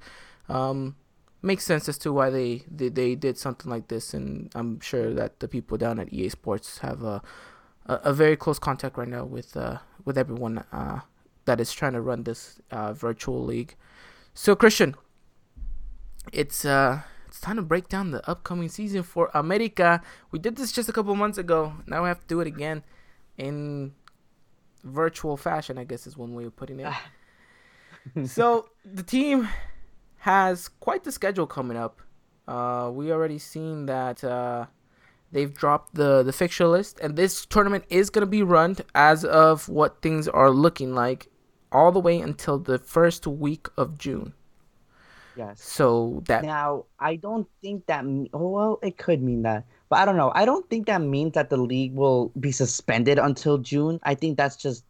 [0.48, 0.96] um,
[1.42, 5.12] makes sense as to why they, they they did something like this, and I'm sure
[5.14, 7.22] that the people down at EA Sports have a
[7.86, 11.00] a, a very close contact right now with uh, with everyone uh,
[11.46, 13.76] that is trying to run this uh, virtual league.
[14.34, 14.94] So Christian,
[16.32, 17.02] it's uh
[17.34, 20.00] it's time to break down the upcoming season for America.
[20.30, 21.74] We did this just a couple months ago.
[21.84, 22.84] Now we have to do it again
[23.36, 23.92] in
[24.84, 26.92] virtual fashion, I guess is one way of putting it.
[28.26, 29.48] so the team
[30.18, 32.00] has quite the schedule coming up.
[32.46, 34.66] Uh, we already seen that uh,
[35.32, 39.68] they've dropped the the fixture list, and this tournament is gonna be run as of
[39.68, 41.26] what things are looking like,
[41.72, 44.34] all the way until the first week of June.
[45.36, 45.60] Yes.
[45.62, 48.04] So that Now, I don't think that.
[48.32, 50.30] Oh well, it could mean that, but I don't know.
[50.34, 53.98] I don't think that means that the league will be suspended until June.
[54.04, 54.84] I think that's just,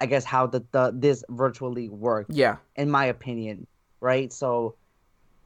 [0.00, 3.66] I guess, how the, the this virtual league works, yeah, in my opinion,
[4.00, 4.32] right?
[4.32, 4.76] So,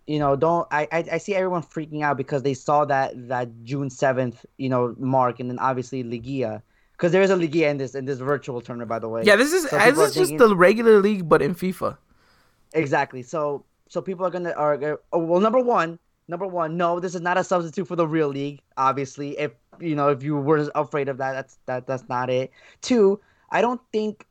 [0.06, 3.48] you know, don't I, I I see everyone freaking out because they saw that that
[3.64, 7.78] June seventh, you know, mark, and then obviously Liguilla, because there is a Liguilla in
[7.78, 9.22] this in this virtual tournament, by the way.
[9.24, 9.34] yeah.
[9.34, 11.98] This is So this is just the regular league, but in FIFA.
[12.74, 13.22] Exactly.
[13.22, 17.20] So so people are gonna are oh, well number one number one no this is
[17.20, 21.08] not a substitute for the real league obviously if you know if you were afraid
[21.08, 22.50] of that that's that that's not it.
[22.82, 23.20] Two
[23.50, 24.26] I don't think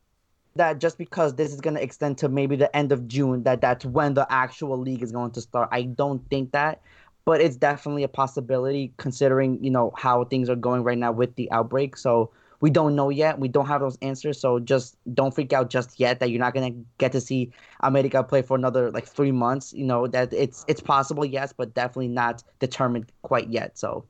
[0.56, 3.84] that just because this is gonna extend to maybe the end of June that that's
[3.84, 5.68] when the actual league is going to start.
[5.72, 6.80] I don't think that.
[7.24, 11.34] But it's definitely a possibility considering, you know, how things are going right now with
[11.34, 11.96] the outbreak.
[11.96, 13.38] So we don't know yet.
[13.38, 14.40] We don't have those answers.
[14.40, 18.22] So just don't freak out just yet that you're not gonna get to see America
[18.22, 19.72] play for another like three months.
[19.72, 23.78] You know that it's it's possible, yes, but definitely not determined quite yet.
[23.78, 24.04] So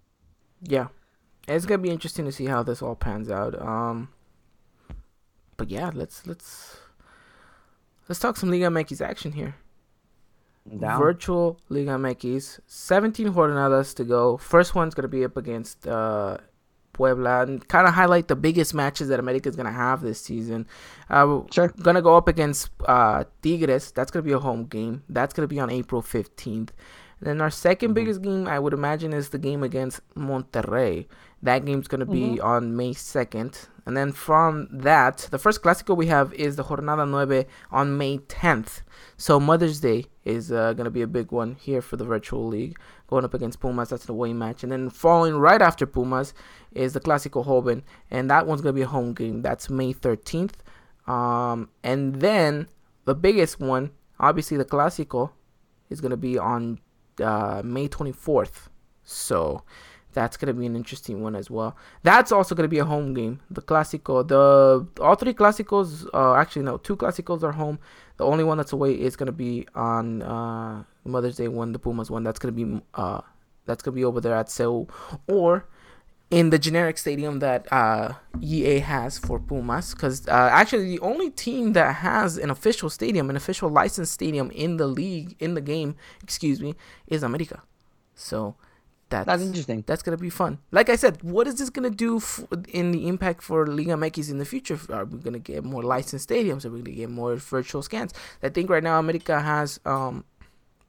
[0.62, 0.88] yeah,
[1.48, 3.60] it's gonna be interesting to see how this all pans out.
[3.60, 4.08] Um,
[5.56, 6.78] but yeah, let's let's
[8.08, 9.56] let's talk some Liga MX action here.
[10.80, 10.98] Down.
[10.98, 14.36] Virtual Liga MX, 17 jornadas to go.
[14.36, 16.38] First one's gonna be up against uh,
[16.96, 20.66] Puebla and kind of highlight the biggest matches that America is gonna have this season.
[21.10, 21.68] Uh, sure.
[21.68, 23.92] Gonna go up against uh, Tigres.
[23.92, 25.02] That's gonna be a home game.
[25.08, 26.70] That's gonna be on April 15th.
[27.18, 27.92] And then our 2nd mm-hmm.
[27.92, 31.06] biggest game, I would imagine, is the game against Monterrey.
[31.42, 32.46] That game's gonna be mm-hmm.
[32.46, 33.68] on May 2nd.
[33.86, 38.18] And then from that, the first Clásico we have is the Jornada Nueve on May
[38.18, 38.82] 10th.
[39.16, 42.48] So Mother's Day is uh, going to be a big one here for the virtual
[42.48, 42.76] league,
[43.08, 43.90] going up against Pumas.
[43.90, 44.62] That's the away match.
[44.62, 46.34] And then following right after Pumas
[46.72, 49.42] is the Clásico Joven, and that one's going to be a home game.
[49.42, 50.54] That's May 13th.
[51.06, 52.68] Um, and then
[53.04, 55.30] the biggest one, obviously the Clásico,
[55.88, 56.80] is going to be on
[57.22, 58.68] uh, May 24th.
[59.04, 59.62] So
[60.16, 61.76] that's gonna be an interesting one as well.
[62.02, 63.38] That's also gonna be a home game.
[63.50, 67.78] The Clásico, the all three Clásicos, uh, actually no, two Clásicos are home.
[68.16, 72.10] The only one that's away is gonna be on uh, Mother's Day one, the Pumas
[72.10, 72.24] one.
[72.24, 73.20] That's gonna be uh,
[73.66, 74.88] that's gonna be over there at Seoul
[75.28, 75.68] or
[76.30, 79.92] in the generic stadium that uh, EA has for Pumas.
[79.92, 84.50] Because uh, actually, the only team that has an official stadium, an official licensed stadium
[84.52, 86.74] in the league, in the game, excuse me,
[87.06, 87.62] is America.
[88.14, 88.56] So
[89.24, 89.84] that's, interesting.
[89.86, 90.58] That's gonna be fun.
[90.70, 94.30] Like I said, what is this gonna do f- in the impact for Liga MX
[94.30, 94.78] in the future?
[94.90, 96.64] Are we gonna get more licensed stadiums?
[96.64, 98.12] Are we gonna get more virtual scans?
[98.42, 100.24] I think right now America has um,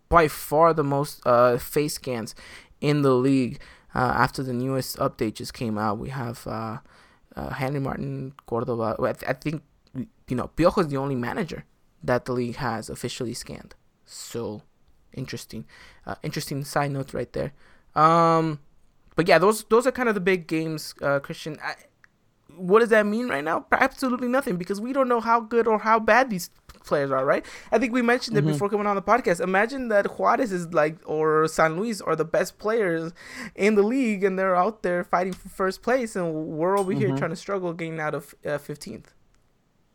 [0.09, 2.35] by far the most uh, face scans
[2.81, 3.59] in the league.
[3.95, 6.77] Uh, after the newest update just came out, we have uh,
[7.35, 8.95] uh Henry Martin Cordova.
[8.99, 9.63] I, th- I think
[10.27, 11.65] you know Piojo is the only manager
[12.03, 13.75] that the league has officially scanned.
[14.05, 14.61] So
[15.13, 15.65] interesting,
[16.05, 17.53] uh, interesting side note right there.
[17.97, 18.59] Um,
[19.15, 21.57] but yeah, those those are kind of the big games, uh, Christian.
[21.61, 21.75] I,
[22.55, 23.65] what does that mean right now?
[23.71, 26.49] Absolutely nothing because we don't know how good or how bad these
[26.85, 27.45] players are, right?
[27.71, 28.49] I think we mentioned mm-hmm.
[28.49, 29.41] it before coming on the podcast.
[29.41, 33.13] Imagine that Juarez is like or San Luis are the best players
[33.55, 37.01] in the league and they're out there fighting for first place and we're over mm-hmm.
[37.01, 39.07] here trying to struggle getting out of uh, 15th.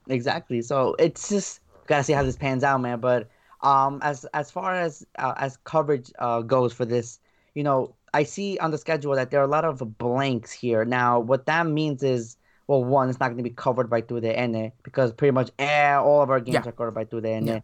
[0.08, 0.62] Exactly.
[0.62, 3.00] So it's just gotta see how this pans out, man.
[3.00, 3.28] But
[3.60, 7.20] um, as as far as uh, as coverage uh, goes for this
[7.54, 10.84] you know, I see on the schedule that there are a lot of blanks here.
[10.84, 12.36] Now, what that means is,
[12.66, 16.22] well, one, it's not going to be covered by TUDN because pretty much eh, all
[16.22, 16.68] of our games yeah.
[16.68, 17.46] are covered by TUDN.
[17.46, 17.60] Yeah.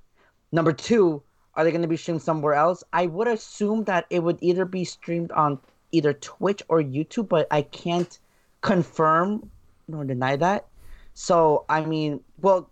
[0.53, 1.22] Number two,
[1.55, 2.83] are they going to be streamed somewhere else?
[2.92, 5.59] I would assume that it would either be streamed on
[5.92, 8.18] either Twitch or YouTube, but I can't
[8.61, 9.51] confirm
[9.88, 10.66] nor deny that.
[11.14, 12.70] So, I mean, well,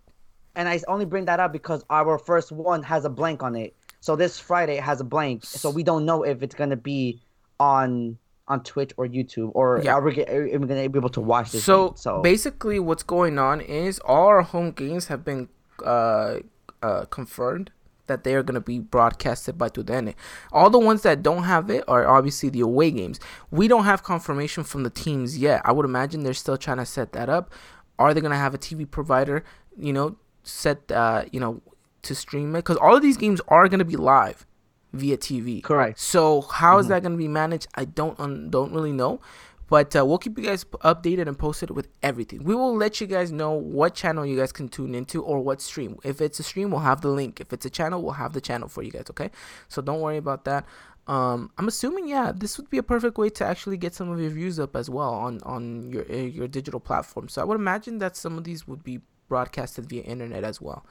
[0.55, 3.75] and I only bring that up because our first one has a blank on it.
[4.07, 7.21] So this Friday has a blank, so we don't know if it's gonna be
[7.59, 8.17] on
[8.47, 9.95] on Twitch or YouTube, or yeah.
[9.95, 11.65] are we, are we gonna be able to watch this?
[11.65, 11.97] So, game?
[11.97, 15.49] so basically, what's going on is all our home games have been
[15.85, 16.37] uh,
[16.85, 17.73] uh, confirmed
[18.07, 20.15] that they are going to be broadcasted by TUDN.
[20.53, 23.19] All the ones that don't have it are obviously the away games.
[23.51, 25.61] We don't have confirmation from the teams yet.
[25.65, 27.53] I would imagine they're still trying to set that up.
[27.99, 29.43] Are they going to have a TV provider,
[29.77, 31.61] you know, set, uh, you know,
[32.07, 34.47] to stream it because all of these games are going to be live
[34.93, 35.63] via TV.
[35.63, 35.99] Correct.
[35.99, 36.91] So how is mm-hmm.
[36.93, 37.69] that going to be managed?
[37.75, 39.21] I don't um, don't really know,
[39.69, 42.45] but uh, we'll keep you guys updated and posted with everything.
[42.45, 45.61] We will let you guys know what channel you guys can tune into or what
[45.61, 45.99] stream.
[46.05, 47.41] If it's a stream, we'll have the link.
[47.41, 49.07] If it's a channel, we'll have the channel for you guys.
[49.11, 49.31] Okay,
[49.69, 50.65] so don't worry about that.
[51.09, 54.21] Um, I'm assuming, yeah, this would be a perfect way to actually get some of
[54.21, 57.29] your views up as well on on your uh, your digital platform.
[57.29, 60.85] So I would imagine that some of these would be broadcasted via internet as well.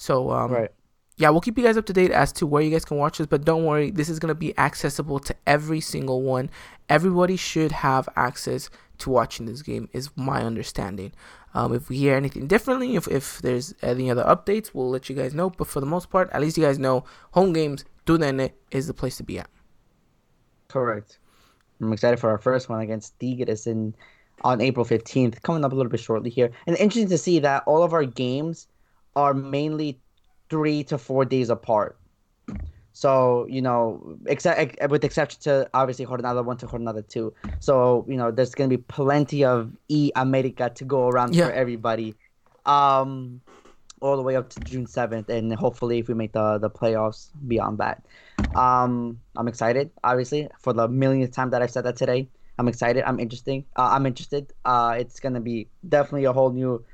[0.00, 0.70] So um, right.
[1.18, 3.18] Yeah, we'll keep you guys up to date as to where you guys can watch
[3.18, 6.48] this, but don't worry, this is gonna be accessible to every single one.
[6.88, 11.12] Everybody should have access to watching this game, is my understanding.
[11.52, 15.14] Um, if we hear anything differently, if, if there's any other updates, we'll let you
[15.16, 15.50] guys know.
[15.50, 18.94] But for the most part, at least you guys know home games, TUDN is the
[18.94, 19.50] place to be at.
[20.68, 21.18] Correct.
[21.78, 23.94] I'm excited for our first one against Tigres in
[24.42, 26.50] on April 15th, coming up a little bit shortly here.
[26.66, 28.66] And interesting to see that all of our games
[29.20, 30.00] are mainly
[30.48, 31.96] three to four days apart.
[32.92, 37.32] So you know, except with exception to obviously Jornada one to Jornada two.
[37.60, 41.46] So you know, there's gonna be plenty of E America to go around yeah.
[41.46, 42.14] for everybody,
[42.66, 43.40] um,
[44.00, 47.30] all the way up to June seventh, and hopefully, if we make the the playoffs
[47.46, 48.04] beyond that,
[48.54, 49.90] um, I'm excited.
[50.02, 52.28] Obviously, for the millionth time that I've said that today,
[52.58, 53.04] I'm excited.
[53.06, 53.66] I'm interesting.
[53.76, 54.52] Uh, I'm interested.
[54.64, 56.84] Uh, it's gonna be definitely a whole new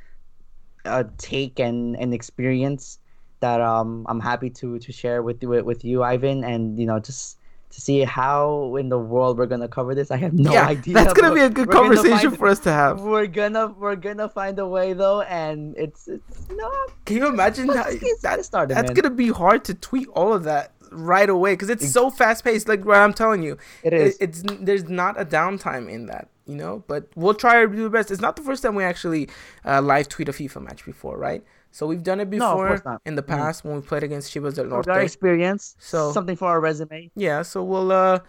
[0.87, 2.99] uh, take and, and experience
[3.41, 6.99] that um I'm happy to to share with you with you, Ivan, and you know
[6.99, 7.39] just
[7.71, 10.11] to see how in the world we're gonna cover this.
[10.11, 10.95] I have no yeah, idea.
[10.95, 13.01] That's gonna be a good conversation find- for us to have.
[13.03, 16.71] We're gonna we're gonna find a way though, and it's it's know
[17.05, 18.95] Can you imagine how get- that, started, that's man.
[18.95, 22.69] gonna be hard to tweet all of that right away because it's so fast paced.
[22.69, 24.17] Like what I'm telling you, It is.
[24.21, 26.85] it's there's not a downtime in that, you know.
[26.87, 28.11] But we'll try to do the best.
[28.11, 29.29] It's not the first time we actually
[29.65, 31.45] uh, live tweet a FIFA match before, right?
[31.73, 33.03] So we've done it before not.
[33.05, 33.27] in the Mhm.
[33.37, 34.87] past when we played against Chivas del Norte.
[34.87, 35.77] got experience.
[35.79, 37.11] So- something for our resume.
[37.15, 38.21] Yeah, so we'll uh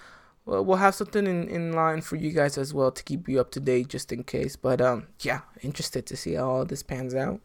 [0.46, 3.40] we'll, we'll have something in, in line for you guys as well to keep you
[3.40, 4.56] up to date just in case.
[4.58, 7.40] But um yeah, interested to see how all this pans out.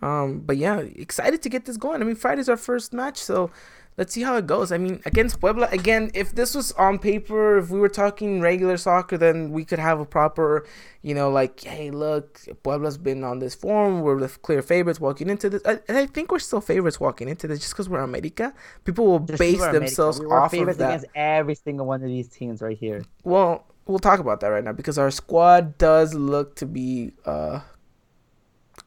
[0.00, 2.02] Um but yeah, excited to get this going.
[2.02, 3.50] I mean Friday's our first match, so
[3.98, 4.72] let's see how it goes.
[4.72, 8.78] I mean against Puebla again, if this was on paper, if we were talking regular
[8.78, 10.66] soccer, then we could have a proper,
[11.02, 15.28] you know, like, hey look, Puebla's been on this form, we're the clear favorites walking
[15.28, 15.60] into this.
[15.66, 18.54] I, and I think we're still favorites walking into this just because we're America.
[18.84, 20.88] People will Just base themselves we were off of favorites that.
[20.88, 23.04] against every single one of these teams right here.
[23.24, 27.60] Well, we'll talk about that right now because our squad does look to be uh,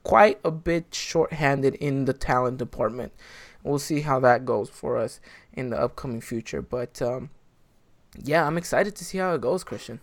[0.03, 3.11] quite a bit short-handed in the talent department.
[3.63, 5.19] We'll see how that goes for us
[5.53, 6.61] in the upcoming future.
[6.61, 7.29] But um,
[8.17, 9.99] yeah, I'm excited to see how it goes, Christian.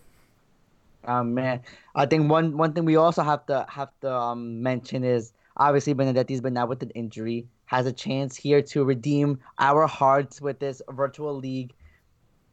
[1.07, 1.61] Oh man,
[1.95, 5.93] I think one one thing we also have to have to um, mention is obviously
[5.93, 10.59] Benedetti's been out with an injury, has a chance here to redeem our hearts with
[10.59, 11.73] this virtual league.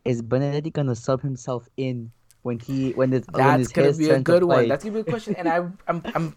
[0.04, 4.10] Is Benedetti gonna sub himself in when he when it's when That's it's gonna be
[4.10, 4.68] a good one.
[4.68, 5.56] That's gonna be a question, and I,
[5.88, 6.36] I'm, I'm,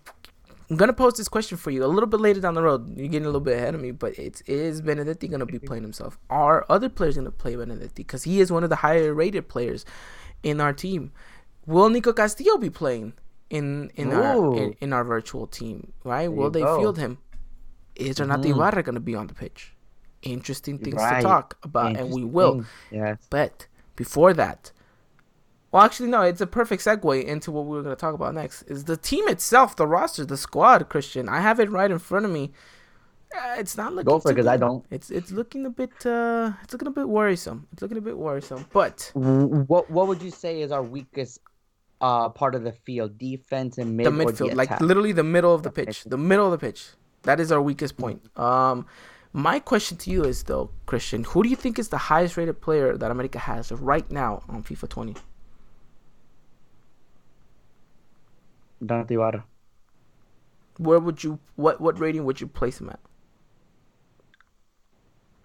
[0.69, 2.95] I'm gonna post this question for you a little bit later down the road.
[2.95, 5.82] You're getting a little bit ahead of me, but it's is Benedetti gonna be playing
[5.84, 6.19] himself?
[6.29, 7.95] Are other players gonna play Benedetti?
[7.95, 9.84] Because he is one of the higher rated players
[10.43, 11.12] in our team.
[11.65, 13.13] Will Nico Castillo be playing
[13.49, 15.91] in in our in, in our virtual team?
[16.03, 16.21] Right?
[16.27, 16.79] There Will they go.
[16.79, 17.17] field him?
[17.95, 18.55] Is Renato Mhm.
[18.55, 19.73] Ibarra gonna be on the pitch?
[20.21, 21.17] Interesting things Right.
[21.21, 22.65] to talk about, and we will.
[22.91, 23.17] Yes.
[23.29, 24.71] But before that,
[25.71, 28.34] well, actually, no, it's a perfect segue into what we were going to talk about
[28.34, 28.63] next.
[28.63, 31.29] Is the team itself, the roster, the squad, Christian.
[31.29, 32.51] I have it right in front of me.
[33.36, 34.05] Uh, it's not looking.
[34.12, 34.84] Go for it, too 'cause I don't.
[34.89, 35.91] It's it's looking a bit.
[36.05, 37.67] Uh, it's looking a bit worrisome.
[37.71, 38.65] It's looking a bit worrisome.
[38.73, 41.39] But What what would you say is our weakest
[42.01, 45.53] uh part of the field, defense and mid the midfield, the like literally the middle
[45.53, 46.88] of the The pitch, the middle of the pitch.
[47.23, 48.21] That is our weakest point.
[48.39, 48.88] Um,
[49.34, 52.62] my question to you is though, Christian, who do you think is the highest rated
[52.62, 55.15] player that America has right now on FIFA 20?
[58.82, 59.46] Renato Ibarra.
[60.78, 63.00] Where would you what what rating would you place him at?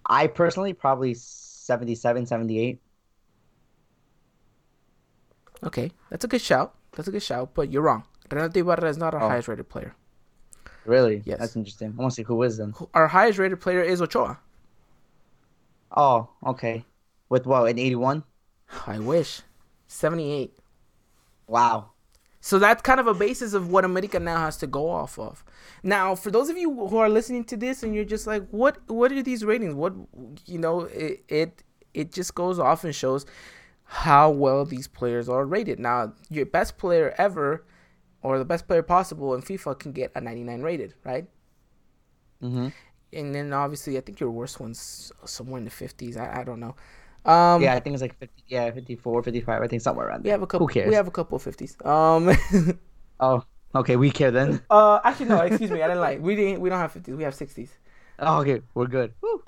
[0.05, 2.79] I personally probably 77, 78.
[5.63, 6.75] Okay, that's a good shout.
[6.91, 8.03] That's a good shout, but you're wrong.
[8.31, 9.29] Renato Ibarra is not our Oh.
[9.29, 9.95] highest rated player.
[10.85, 11.23] Really?
[11.25, 11.39] Yes.
[11.39, 11.93] That's interesting.
[11.97, 12.73] I want to see who is then.
[12.93, 14.39] Our highest rated player is Ochoa.
[15.97, 16.85] Oh, okay.
[17.29, 18.23] With what, an 81?
[18.85, 19.41] I wish.
[19.87, 20.53] 78.
[21.47, 21.91] Wow.
[22.45, 25.43] So that's kind of a basis of what America now has to go off of.
[25.81, 28.77] Now, for those of you who are listening to this and you're just like, what
[28.87, 29.73] what are these ratings?
[29.73, 29.93] What
[30.45, 31.63] you know, it it,
[31.95, 33.25] it just goes off and shows
[33.85, 35.79] how well these players are rated.
[35.79, 37.65] Now, your best player ever
[38.21, 41.25] or the best player possible in FIFA can get a 99 rated, right?
[42.43, 42.67] Mm-hmm.
[43.11, 46.15] And then obviously, I think your worst one's somewhere in the 50s.
[46.15, 46.75] I, I don't know.
[47.25, 49.61] Um, yeah, I think it's like 50, yeah, 54, 55.
[49.61, 50.67] I think somewhere around we have a couple.
[50.67, 50.89] Who cares?
[50.89, 51.83] We have a couple of 50s.
[51.85, 52.77] Um,
[53.19, 53.95] Oh, okay.
[53.95, 54.61] We care then.
[54.69, 56.17] uh, actually no, excuse me, I didn't lie.
[56.17, 56.61] We didn't.
[56.61, 57.15] We don't have 50s.
[57.15, 57.69] We have 60s.
[58.19, 58.61] Oh, okay.
[58.73, 59.13] We're good.
[59.21, 59.43] Woo.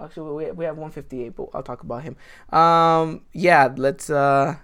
[0.00, 2.16] Actually, we we have 158, but I'll talk about him.
[2.58, 4.56] Um, yeah, let's uh,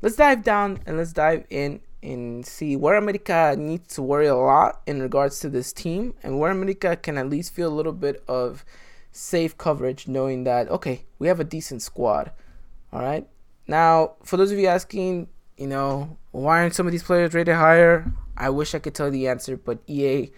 [0.00, 4.34] let's dive down and let's dive in and see where America needs to worry a
[4.34, 7.92] lot in regards to this team, and where America can at least feel a little
[7.92, 8.64] bit of
[9.12, 12.32] safe coverage, knowing that okay, we have a decent squad.
[12.92, 13.26] All right.
[13.66, 17.54] Now, for those of you asking, you know, why aren't some of these players rated
[17.54, 18.12] higher?
[18.36, 20.30] I wish I could tell you the answer, but EA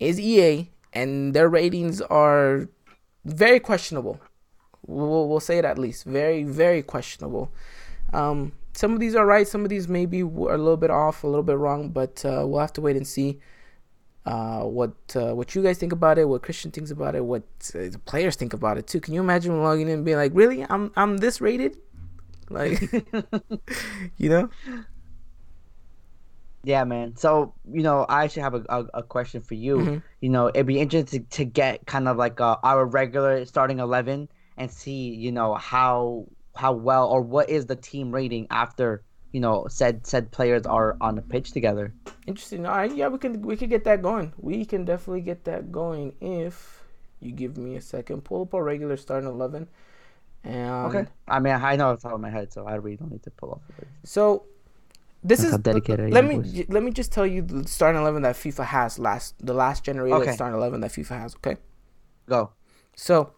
[0.00, 2.68] is EA, and their ratings are
[3.24, 4.20] very questionable.
[4.86, 6.04] We'll, we'll say it at least.
[6.04, 7.52] Very, very questionable.
[8.12, 9.46] Um, some of these are right.
[9.46, 12.44] Some of these maybe are a little bit off, a little bit wrong, but uh,
[12.46, 13.40] we'll have to wait and see
[14.26, 17.42] uh, what uh, what you guys think about it, what Christian thinks about it, what
[17.74, 19.00] uh, the players think about it too.
[19.00, 21.76] Can you imagine logging in and being like, "Really, I'm I'm this rated?"
[22.50, 22.80] Like,
[24.16, 24.48] you know?
[26.64, 27.16] Yeah, man.
[27.16, 29.76] So, you know, I actually have a, a, a question for you.
[29.78, 30.02] Mhm.
[30.20, 33.78] You know, it'd be interesting to, to get kind of like uh, our regular starting
[33.78, 36.26] 11 and see, you know, how
[36.56, 39.02] how well or what is the team rating after
[39.32, 41.92] you know said said players are on the pitch together.
[42.26, 42.66] Interesting.
[42.66, 44.32] All right, yeah, we can we can get that going.
[44.38, 46.82] We can definitely get that going if
[47.20, 48.24] you give me a second.
[48.24, 49.68] Pull up our regular starting eleven.
[50.44, 51.06] And Okay.
[51.26, 53.22] I mean, I know off the top of my head, so I really don't need
[53.24, 53.62] to pull off.
[53.78, 53.90] list.
[54.04, 54.44] So
[55.24, 58.22] this That's is dedicated let me j- let me just tell you the starting eleven
[58.22, 60.32] that FIFA has last the last generated Okay.
[60.32, 61.34] starting eleven that FIFA has.
[61.36, 61.56] Okay,
[62.28, 62.52] Go.
[62.94, 63.32] so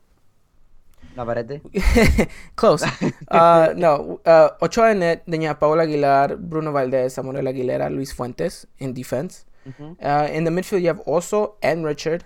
[1.17, 1.61] Navarrete.
[2.57, 2.83] close.
[3.29, 8.93] uh, no, uh, Ochoa net, Doña Paola Aguilar, Bruno Valdez, Samuel Aguilera, Luis Fuentes in
[8.93, 9.45] defense.
[9.67, 9.97] Mhm.
[10.03, 12.25] Uh, in the midfield, you have Oso and Richard.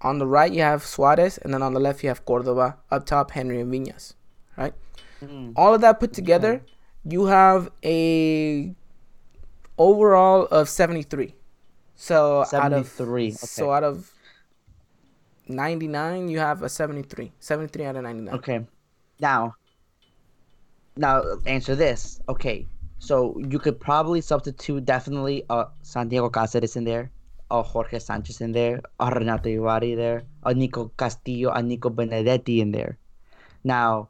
[0.00, 2.76] On the right, you have Suarez, and then on the left, you have Cordoba.
[2.90, 4.14] Up top, Henry and Viñas.
[4.56, 4.72] Right.
[5.20, 5.54] Mm.
[5.56, 6.62] All of that put together,
[7.04, 8.74] you have a
[9.76, 11.34] overall of seventy three.
[11.96, 14.12] So out of 73, so out of
[15.48, 17.32] ninety nine, you have a 73.
[17.40, 18.34] 73 out of ninety nine.
[18.34, 18.66] Okay.
[19.20, 19.54] Now,
[20.96, 22.20] now answer this.
[22.28, 22.66] Okay.
[22.98, 27.10] So you could probably substitute definitely uh Santiago Cáceres in there,
[27.50, 32.60] a Jorge Sanchez in there, a Renato Ibarri there, a Nico Castillo, a Nico Benedetti
[32.60, 32.98] in there.
[33.64, 34.08] Now,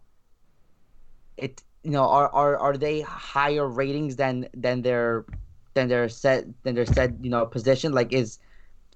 [1.37, 5.27] it you know are are are they higher ratings than than their
[5.75, 7.93] than their set than their said you know position?
[7.93, 8.39] Like is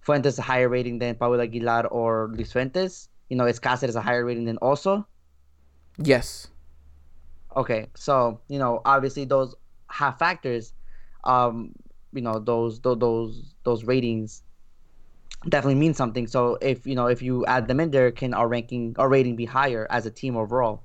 [0.03, 3.09] Fuentes a higher rating than Pablo Aguilar or Luis Fuentes?
[3.31, 5.07] You know, is Cáceres a higher rating than also?
[5.97, 6.49] Yes.
[7.57, 9.55] Okay, so you know, obviously those
[9.89, 10.73] have factors.
[11.25, 11.73] Um,
[12.13, 14.43] you know, those those those those ratings
[15.49, 16.27] definitely mean something.
[16.27, 19.37] So if you know if you add them in there, can our ranking our rating
[19.37, 20.83] be higher as a team overall?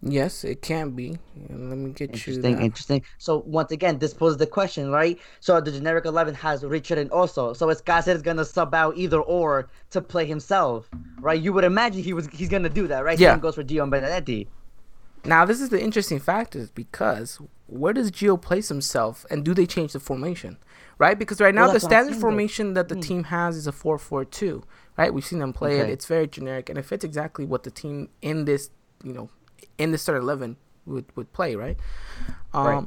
[0.00, 1.18] Yes, it can be.
[1.48, 3.02] Let me get you Interesting, interesting.
[3.18, 5.18] So once again, this poses the question, right?
[5.40, 7.52] So the generic eleven has Richard and also.
[7.52, 10.88] So is gonna sub out either or to play himself,
[11.20, 11.40] right?
[11.40, 13.18] You would imagine he was he's gonna do that, right?
[13.18, 13.32] Yeah.
[13.32, 14.46] Same goes for Dion Benedetti.
[15.24, 19.66] Now, this is the interesting factor because where does Gio place himself and do they
[19.66, 20.58] change the formation?
[20.98, 21.18] Right?
[21.18, 23.00] Because right now, Well, the that's what I'm standard formation that the Hmm.
[23.00, 24.62] team has is a 4 4 2.
[24.96, 25.12] Right?
[25.12, 25.90] We've seen them play it.
[25.90, 28.70] It's very generic and it fits exactly what the team in this,
[29.04, 29.28] you know,
[29.78, 30.56] in the start 11
[30.86, 31.76] would, would play, right?
[32.52, 32.84] Um, Right.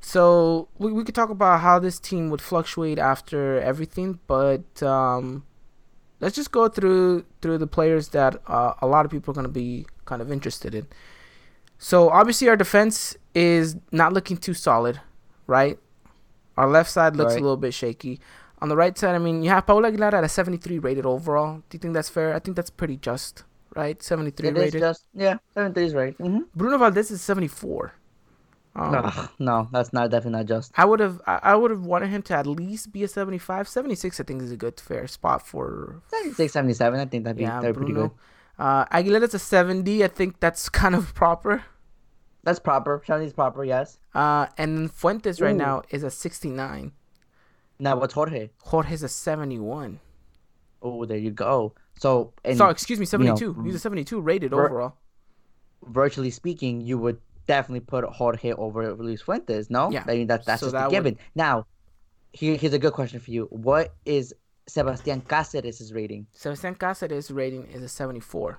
[0.00, 5.44] So we, we could talk about how this team would fluctuate after everything, but um,
[6.20, 9.46] let's just go through through the players that uh, a lot of people are going
[9.46, 10.86] to be kind of interested in.
[11.78, 15.00] So obviously our defense is not looking too solid,
[15.46, 15.78] right?
[16.56, 17.40] Our left side looks Right.
[17.40, 18.20] a little bit shaky.
[18.60, 21.56] On the right side, I mean, you have Pablo Aguilar at a 73 rated overall.
[21.68, 22.34] Do you think that's fair?
[22.34, 23.42] I think that's pretty just,
[23.76, 24.02] right?
[24.02, 24.80] 73 It is rated.
[24.80, 26.16] just yeah, seven three is right.
[26.18, 26.40] Mm-hmm.
[26.54, 27.92] Bruno Valdez is 74.
[28.76, 30.72] Um, no, no, that's not definitely not just.
[30.76, 33.68] I would have I would have wanted him to at least be a 75.
[33.68, 37.42] 76 I think is a good fair spot for 76, 77, I think that'd be
[37.44, 38.08] yeah, that'd be pretty Bruno.
[38.08, 38.18] good.
[38.58, 40.02] Uh Aguilera's a 70.
[40.04, 41.62] I think that's kind of proper.
[42.42, 43.00] That's proper.
[43.06, 43.98] Shani's proper, yes.
[44.14, 46.92] Uh and then Fuentes right now is a 69.
[47.78, 48.50] Now what's Jorge?
[48.58, 50.00] Jorge's a 71.
[50.82, 51.74] Oh, there you go.
[51.98, 53.62] So, and Sorry, excuse me, know, 72.
[53.64, 54.96] He's a 72 rated ver- overall.
[55.86, 59.70] virtually speaking, you would definitely put Jorge over Luis Fuentes.
[59.70, 60.04] No, Yeah.
[60.06, 61.18] I mean that that's So just that a would- given.
[61.34, 61.66] Now,
[62.32, 63.44] here here's a good question for you.
[63.50, 64.34] What is
[64.66, 66.26] Sebastian Cáceres' rating?
[66.32, 68.58] Sebastian Cáceres rating is a 74.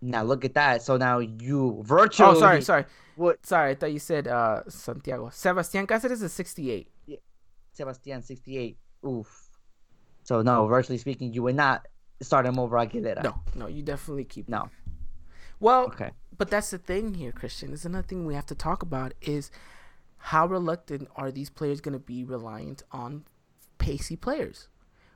[0.00, 0.82] Now look at that.
[0.82, 2.36] So now you virtually.
[2.36, 2.84] Oh, sorry, sorry.
[3.16, 5.30] What Sorry, I thought you said uh Santiago.
[5.30, 6.88] Sebastian Cáceres is 68.
[7.06, 7.16] Yeah.
[7.72, 8.76] Sebastian 68.
[9.04, 9.48] Oof.
[10.22, 11.86] So no, virtually speaking, you would not
[12.20, 13.22] start him over Aguilera.
[13.22, 14.70] No, no, you definitely keep No.
[15.60, 16.10] Well, Okay.
[16.36, 17.72] but that's the thing here, Christian.
[17.72, 19.50] Is another thing we have to talk about is
[20.18, 23.24] how reluctant are these players going to be reliant on
[23.78, 24.68] pacey players,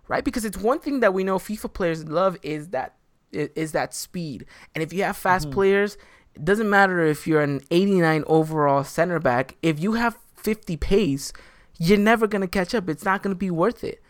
[0.09, 0.24] right?
[0.24, 2.96] Because it's one thing that we know FIFA players love is that
[3.30, 4.44] is that speed,
[4.74, 5.55] and if you have fast mm-hmm.
[5.55, 5.96] players,
[6.34, 9.57] it doesn't matter if you're an 89 overall center back.
[9.62, 11.32] If you have 50 pace,
[11.78, 12.88] you're never going to catch up.
[12.88, 14.03] It's not going to be worth it.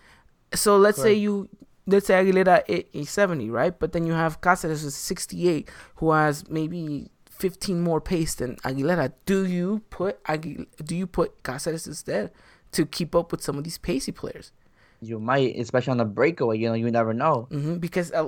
[0.55, 1.49] So let's say you
[1.87, 2.62] let's say Aguilera
[2.93, 3.78] is 70, right?
[3.78, 9.12] But then you have Cáceres is 68 who has maybe 15 more pace than Aguilera.
[9.26, 12.30] Do you put Aguil- do you put Cáceres instead
[12.72, 14.53] to keep up with some of these pacey players?
[15.01, 16.59] You might, especially on the breakaway.
[16.59, 17.49] You know, you never know.
[17.51, 18.22] hmm Because a,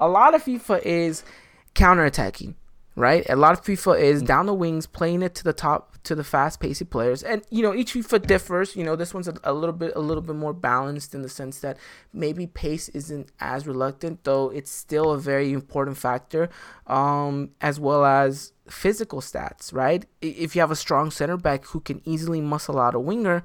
[0.00, 1.22] a lot of FIFA is
[1.76, 2.54] counterattacking,
[2.96, 3.28] right?
[3.28, 6.24] A lot of FIFA is down the wings, playing it to the top, to the
[6.24, 8.74] fast pacey players, and you know each FIFA differs.
[8.74, 11.28] You know this one's a, a little bit, a little bit more balanced in the
[11.28, 11.76] sense that
[12.12, 16.48] maybe pace isn't as reluctant, though it's still a very important factor,
[16.86, 20.06] um, as well as physical stats, right?
[20.22, 23.44] If you have a strong center back who can easily muscle out a winger,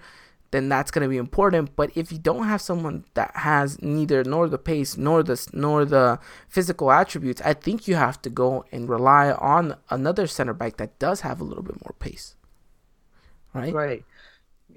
[0.51, 1.75] then that's going to be important.
[1.75, 5.85] But if you don't have someone that has neither nor the pace nor the nor
[5.85, 10.77] the physical attributes, I think you have to go and rely on another center back
[10.77, 12.35] that does have a little bit more pace.
[13.53, 13.73] Right.
[13.73, 14.05] Right.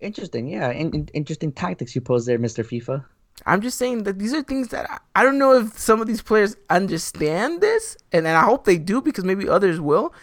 [0.01, 0.49] Interesting.
[0.49, 0.71] Yeah.
[0.71, 2.65] In, in, interesting tactics you pose there, Mr.
[2.65, 3.05] FIFA.
[3.47, 6.07] I'm just saying that these are things that I, I don't know if some of
[6.07, 10.15] these players understand this, and, and I hope they do because maybe others will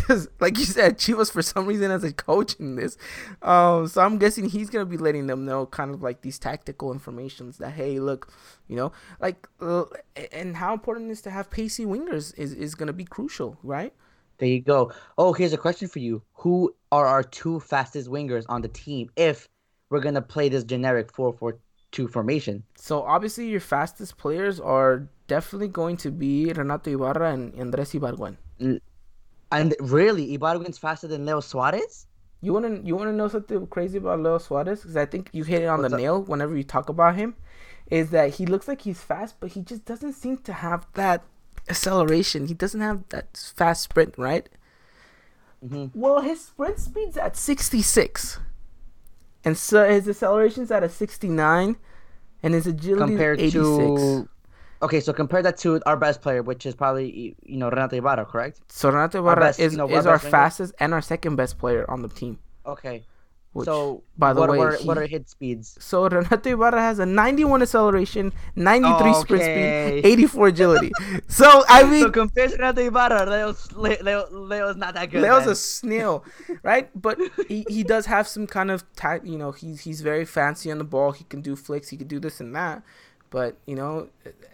[0.00, 2.96] because like you said, Chivas for some reason has a coach in this.
[3.42, 6.92] Um, so I'm guessing he's gonna be letting them know kind of like these tactical
[6.92, 8.32] informations that hey, look,
[8.68, 9.84] you know, like uh,
[10.32, 13.92] and how important it is to have pacey wingers is is gonna be crucial, right?
[14.38, 14.92] There you go.
[15.18, 19.10] Oh, here's a question for you: Who are our two fastest wingers on the team
[19.16, 19.48] if
[19.90, 21.58] we're gonna play this generic four four
[21.92, 22.62] two formation?
[22.76, 28.36] So obviously, your fastest players are definitely going to be Renato Ibarra and Andres Ibargüen.
[29.52, 32.06] And really, Ibargüen's faster than Leo Suarez?
[32.40, 34.80] You wanna you wanna know something crazy about Leo Suarez?
[34.80, 36.00] Because I think you hit it on What's the up?
[36.00, 37.34] nail whenever you talk about him.
[37.90, 41.24] Is that he looks like he's fast, but he just doesn't seem to have that
[41.68, 42.46] acceleration.
[42.46, 44.48] He doesn't have that fast sprint, right?
[45.64, 45.98] Mm-hmm.
[45.98, 48.38] Well, his sprint speed's at 66,
[49.44, 51.76] and so his acceleration's at a 69,
[52.42, 53.62] and his agility compared 86.
[53.62, 54.28] to
[54.82, 58.24] Okay, so compare that to our best player, which is probably you know Renato Ibarra,
[58.24, 58.60] correct?
[58.68, 61.88] So Renato Ibarra best, is, you know, is our fastest and our second best player
[61.90, 62.38] on the team.
[62.64, 63.04] Okay.
[63.52, 65.76] Which, so by the what, way, what are, he, what are hit speeds?
[65.80, 69.20] So Renato Ibarra has a 91 acceleration, 93 okay.
[69.20, 70.92] sprint speed, 84 agility.
[71.28, 75.22] so I mean, so compared to Renato Ibarra, Leo's, Leo, Leo's not that good.
[75.22, 75.48] Leo's man.
[75.48, 76.24] a snail,
[76.62, 76.90] right?
[76.94, 77.18] But
[77.48, 80.78] he, he does have some kind of, ta- you know, he's he's very fancy on
[80.78, 81.10] the ball.
[81.10, 81.88] He can do flicks.
[81.88, 82.84] He can do this and that.
[83.30, 84.08] But you know,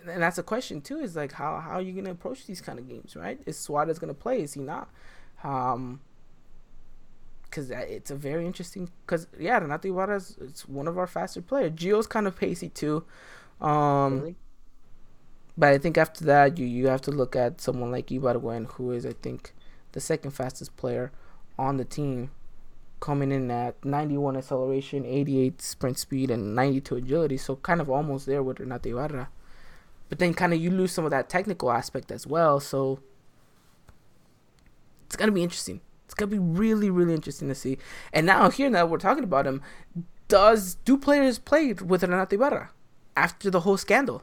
[0.09, 0.99] and that's a question too.
[0.99, 3.41] Is like how how are you gonna approach these kind of games, right?
[3.47, 4.43] Is Suarez gonna play?
[4.43, 4.91] Is he not?
[5.43, 6.01] Um,
[7.45, 8.91] because it's a very interesting.
[9.07, 11.73] Because yeah, Renato Ibarra is it's one of our faster players.
[11.73, 13.05] Gio's kind of pacey too.
[13.61, 14.37] Um, really?
[15.57, 18.93] But I think after that, you you have to look at someone like Ibargüen, who
[18.93, 19.55] is I think
[19.93, 21.13] the second fastest player
[21.59, 22.31] on the team
[23.01, 27.37] coming in at 91 acceleration, 88 sprint speed, and 92 agility.
[27.37, 29.29] So kind of almost there with Renato Ibarra.
[30.09, 32.61] But then kind of you lose some of that technical aspect as well.
[32.61, 33.01] So
[35.07, 35.81] it's gonna be interesting.
[36.05, 37.79] It's gonna be really, really interesting to see.
[38.13, 39.63] And now here now we're talking about him.
[40.29, 42.71] Does do players play with Renato Ibarra
[43.17, 44.23] after the whole scandal?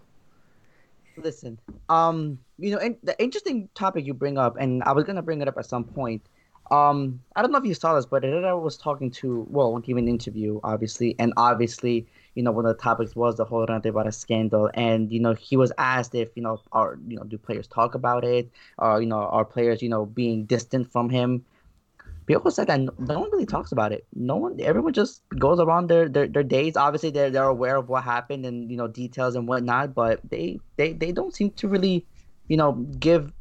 [1.15, 1.59] Listen,
[1.89, 5.41] um, you know, and the interesting topic you bring up, and I was gonna bring
[5.41, 6.27] it up at some point
[6.71, 10.05] um, I don't know if you saw this, but Herrera was talking to, well, giving
[10.05, 13.89] an interview, obviously, and obviously, you know, one of the topics was the whole Renato
[13.89, 17.37] Ibarra scandal, and you know, he was asked if, you know, are you know, do
[17.37, 21.45] players talk about it, or you know, are players, you know, being distant from him?
[22.25, 24.05] People said that no one really talks about it.
[24.15, 26.77] No one, everyone just goes around their, their, their days.
[26.77, 30.59] Obviously, they're they're aware of what happened and you know details and whatnot, but they
[30.77, 32.05] they they don't seem to really,
[32.47, 33.33] you know, give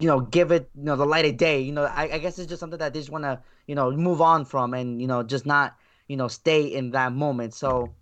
[0.00, 1.60] you know, give it, you know, the light of day.
[1.60, 3.90] You know, I, I guess it's just something that they just want to, you know,
[3.90, 5.76] move on from and, you know, just not,
[6.08, 7.54] you know, stay in that moment.
[7.54, 7.94] So,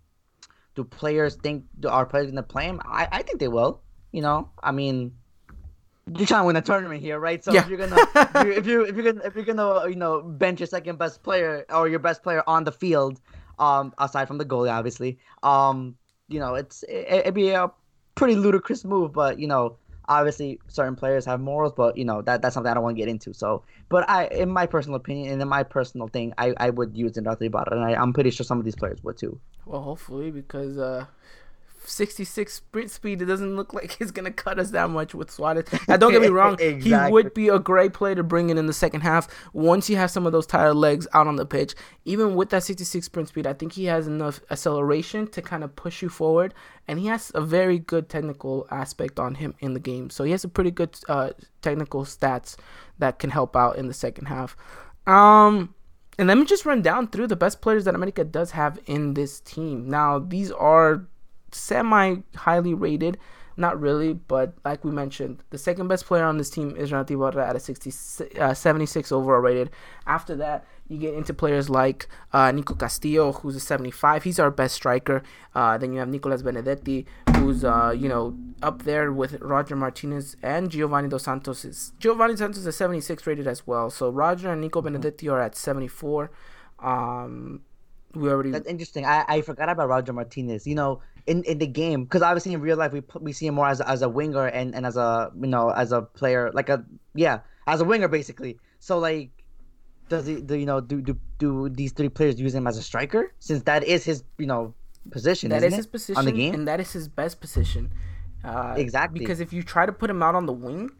[0.75, 2.81] do players think, do our players going to play him?
[2.85, 3.81] I, I think they will.
[4.11, 5.13] You know, I mean,
[6.17, 7.43] you're trying to win a tournament here, right?
[7.43, 7.61] So yeah.
[7.61, 7.97] if you're gonna,
[8.57, 11.65] if you if you're gonna if you're gonna you know bench your second best player
[11.69, 13.21] or your best player on the field,
[13.59, 15.95] um, aside from the goalie, obviously, um,
[16.27, 17.69] you know, it's it, it'd be a
[18.15, 19.77] pretty ludicrous move, but you know,
[20.09, 23.01] obviously certain players have morals, but you know that that's something I don't want to
[23.01, 23.33] get into.
[23.33, 26.97] So, but I, in my personal opinion and in my personal thing, I, I would
[26.97, 29.39] use Enrique Ibarra, and I, I'm pretty sure some of these players would too.
[29.65, 31.05] Well, hopefully, because uh,
[31.89, 35.31] 66 sprint speed, it doesn't look like he's going to cut us that much with
[35.31, 35.65] Suarez.
[35.87, 36.89] Now, don't get me wrong, exactly.
[36.89, 39.97] he would be a great player to bring in in the second half once you
[39.97, 41.75] have some of those tired legs out on the pitch.
[42.05, 45.75] Even with that 66 sprint speed, I think he has enough acceleration to kind of
[45.75, 46.53] push you forward,
[46.87, 50.09] and he has a very good technical aspect on him in the game.
[50.09, 51.31] So he has a pretty good uh,
[51.61, 52.55] technical stats
[52.99, 54.55] that can help out in the second half.
[55.07, 55.73] Um,
[56.19, 59.13] and let me just run down through the best players that America does have in
[59.13, 59.89] this team.
[59.89, 61.07] Now, these are
[61.51, 63.17] semi highly rated.
[63.57, 67.13] Not really, but like we mentioned, the second best player on this team is Renato
[67.13, 69.69] Ibarra at a 60, uh, 76 overall rated.
[70.07, 74.23] After that, you get into players like uh, Nico Castillo, who's a 75.
[74.23, 75.21] He's our best striker.
[75.53, 80.37] Uh, then you have Nicolas Benedetti, who's uh, you know up there with Roger Martinez
[80.41, 81.65] and Giovani Dos Santos.
[81.65, 83.89] Is, Giovani Dos Santos is a 76 rated as well.
[83.89, 84.95] So Roger and Nico mm-hmm.
[84.95, 86.31] Benedetti are at 74.
[86.79, 87.61] Um,
[88.15, 88.51] we already.
[88.51, 89.05] That's interesting.
[89.05, 90.65] I, I forgot about Roger Martinez.
[90.65, 93.55] You know, in, in the game because obviously in real life we we see him
[93.55, 96.51] more as a, as a winger and, and as a you know as a player
[96.53, 99.29] like a yeah as a winger basically so like
[100.09, 102.81] does he do you know do do do these three players use him as a
[102.81, 104.73] striker since that is his you know
[105.09, 105.49] position?
[105.49, 106.53] That is his position, on the game.
[106.53, 107.91] and that is his best position.
[108.43, 109.19] Uh, Exactly.
[109.19, 110.91] Because if you try to put him out on the wing,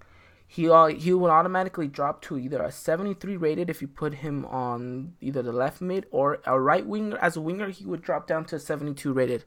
[0.48, 4.46] he uh, he will automatically drop to either a 73 rated if you put him
[4.46, 8.28] on either the left mid or a right winger as a winger, he would drop
[8.28, 9.46] down to a 72 rated.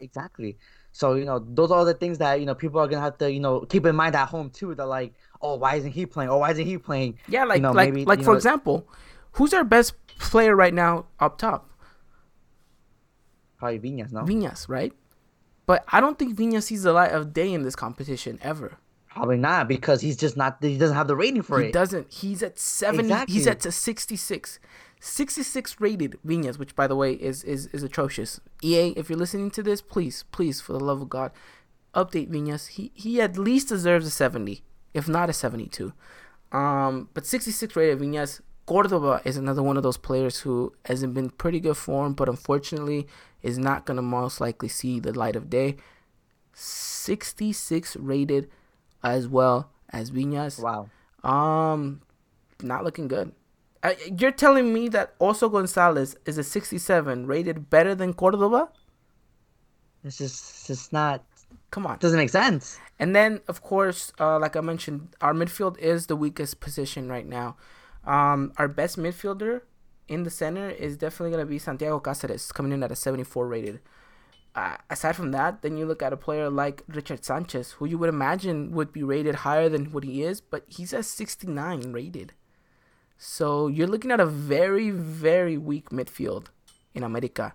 [0.00, 0.56] Exactly.
[0.92, 3.30] So you know those are the things that you know people are gonna have to
[3.30, 4.74] you know keep in mind at home too.
[4.74, 6.30] They're like, oh, why isn't he playing?
[6.30, 7.18] Oh, why isn't he playing?
[7.28, 8.88] Yeah, like you know, like maybe, like for know, example,
[9.32, 11.70] who's our best player right now up top?
[13.58, 14.92] probably Viñas, no, Viñas, right?
[15.66, 18.78] But I don't think Viñas sees the light of day in this competition ever.
[19.10, 20.58] probably not because he's just not.
[20.62, 21.66] He doesn't have the rating for He it.
[21.68, 22.12] He doesn't.
[22.12, 23.30] He's at 70.
[23.30, 24.60] He's at a 66.
[25.00, 28.40] 66 rated Viñas, which by the way is, is is atrocious.
[28.62, 31.30] EA, if you're listening to this, please, please, for the love of God,
[31.94, 32.68] update Viñas.
[32.68, 34.62] He he at least deserves a 70,
[34.94, 35.92] if not a 72.
[36.50, 38.40] Um, but 66 rated Viñas.
[38.66, 43.06] Cordoba is another one of those players who has been pretty good form, but unfortunately
[43.42, 45.76] is not gonna most likely see the light of day.
[46.52, 48.50] 66 rated
[49.02, 50.60] as well as Viñas.
[50.60, 50.90] Wow.
[51.22, 52.02] Um,
[52.62, 53.32] not looking good.
[54.18, 58.70] You're telling me that also Gonzalez is a 67 rated better than Cordoba?
[60.04, 61.24] It's just it's just not.
[61.70, 61.98] Come on.
[61.98, 62.78] Doesn't make sense.
[62.98, 67.26] And then, of course, uh, like I mentioned, our midfield is the weakest position right
[67.26, 67.56] now.
[68.04, 69.62] Um, our best midfielder
[70.08, 73.46] in the center is definitely going to be Santiago Cáceres, coming in at a 74
[73.46, 73.80] rated.
[74.54, 77.98] Uh, aside from that, then you look at a player like Richard Sanchez, who you
[77.98, 82.32] would imagine would be rated higher than what he is, but he's a 69 rated.
[83.18, 86.46] So you're looking at a very, very weak midfield
[86.94, 87.52] in America.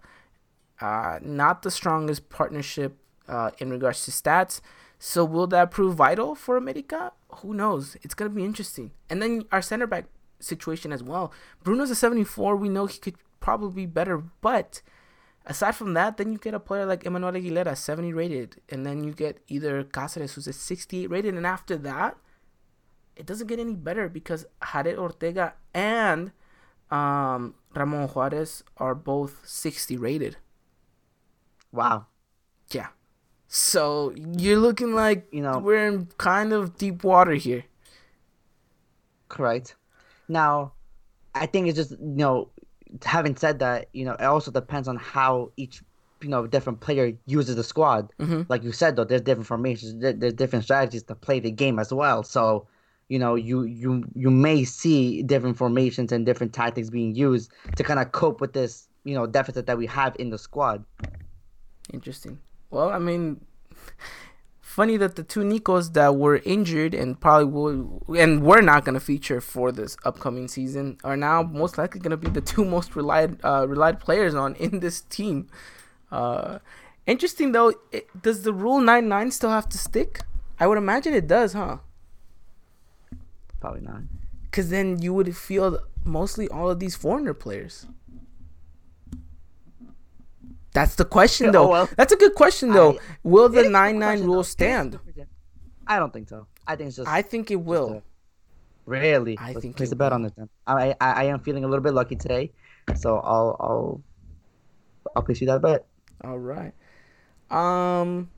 [0.81, 2.97] Uh, not the strongest partnership
[3.29, 4.59] uh, in regards to stats.
[4.99, 7.13] So will that prove vital for America?
[7.37, 7.95] Who knows?
[8.01, 8.91] It's gonna be interesting.
[9.09, 10.05] And then our center back
[10.41, 11.31] situation as well.
[11.63, 12.57] Bruno's a 74.
[12.57, 14.81] We know he could probably be better, but
[15.45, 19.03] aside from that, then you get a player like Emmanuel Aguilera, 70 rated, and then
[19.03, 22.17] you get either Cáceres who's a 68 rated, and after that,
[23.15, 26.31] it doesn't get any better because Haret Ortega and
[26.91, 30.37] um, Ramon Juarez are both 60 rated.
[31.71, 32.07] Wow.
[32.71, 32.87] Yeah.
[33.47, 37.65] So you're looking like You know- we're in kind of deep water here.
[39.29, 39.75] Correct.
[40.27, 40.73] Now,
[41.35, 42.49] I think it's just you know,
[43.03, 45.81] having said that, you know, it also depends on how each
[46.21, 48.11] you know different player uses the squad.
[48.19, 48.45] Mhm.
[48.49, 51.91] Like you said, though, there's different formations, there's different strategies to play the game as
[51.93, 52.23] well.
[52.23, 52.67] So,
[53.09, 57.83] you know, you you you may see different formations and different tactics being used to
[57.83, 60.83] kind of cope with this you know deficit that we have in the squad.
[61.93, 62.39] Interesting.
[62.69, 63.45] Well, I mean,
[64.61, 68.95] funny that the two Nikos that were injured and probably will and we're not going
[68.95, 72.65] to feature for this upcoming season are now most likely going to be the two
[72.65, 75.47] most relied uh, relied players on in this team.
[76.11, 76.59] Uh,
[77.05, 77.73] interesting though.
[77.91, 80.21] It, does the rule nine nine still have to stick?
[80.59, 81.77] I would imagine it does, huh?
[83.63, 84.01] Probably not.
[84.43, 87.87] Because then you would field mostly all of these foreigner players.
[90.73, 91.69] That's the question, Oh, though.
[91.69, 91.89] well.
[91.95, 92.95] That's a good question, though.
[92.95, 94.39] I- Will the is a good nine nine rule though.
[94.39, 94.99] It is a stand?
[95.87, 96.45] I don't think so.
[96.67, 97.07] I think it's just.
[97.09, 98.03] I think it will.
[98.85, 99.37] Really?
[99.37, 100.15] I Let's think place it a bet will.
[100.15, 100.49] on it then.
[100.67, 102.51] I, I I am feeling a little bit lucky today,
[102.95, 104.01] so I'll I'll
[105.15, 105.85] I'll place you that bet.
[106.21, 106.73] All right.
[107.49, 108.29] Um.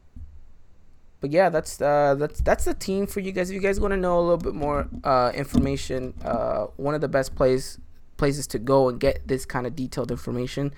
[1.22, 3.49] But yeah, that's uh that's that's the team for you guys.
[3.49, 7.01] If you guys want to know a little bit more uh information, uh one of
[7.01, 7.80] the best places
[8.18, 10.74] places to go and get this kind of detailed information.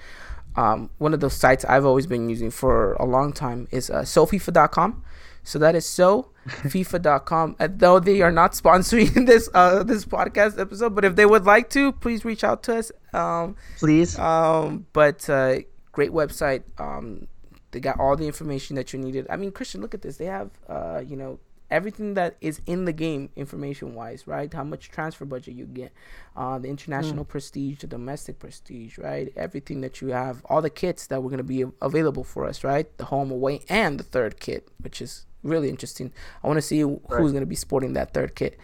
[0.56, 4.02] Um, one of those sites I've always been using for a long time is uh,
[4.02, 5.04] SoFIFA.com.
[5.44, 7.58] So that is so FIFA.com.
[7.60, 11.70] Though they are not sponsoring this uh this podcast episode, but if they would like
[11.72, 12.92] to, please reach out to us.
[13.14, 14.18] Um, Please.
[14.18, 15.60] um, but uh,
[15.92, 16.64] great website.
[16.80, 17.28] Um,
[17.72, 19.28] they got all the information that you needed.
[19.30, 20.18] I mean, Christian, look at this.
[20.18, 21.39] They have, uh, you know,
[21.70, 24.53] everything that is in the game, information wise, right?
[24.53, 25.91] How much transfer budget you get,
[26.36, 29.34] uh, the international prestige, the domestic prestige, right?
[29.36, 32.63] Everything that you have, all the kits that were going to be available for us,
[32.63, 32.97] right?
[32.97, 36.13] The home, away, and the third kit, which is really interesting.
[36.41, 37.20] I want to see who's Right.
[37.20, 38.57] going to be sporting that third kit.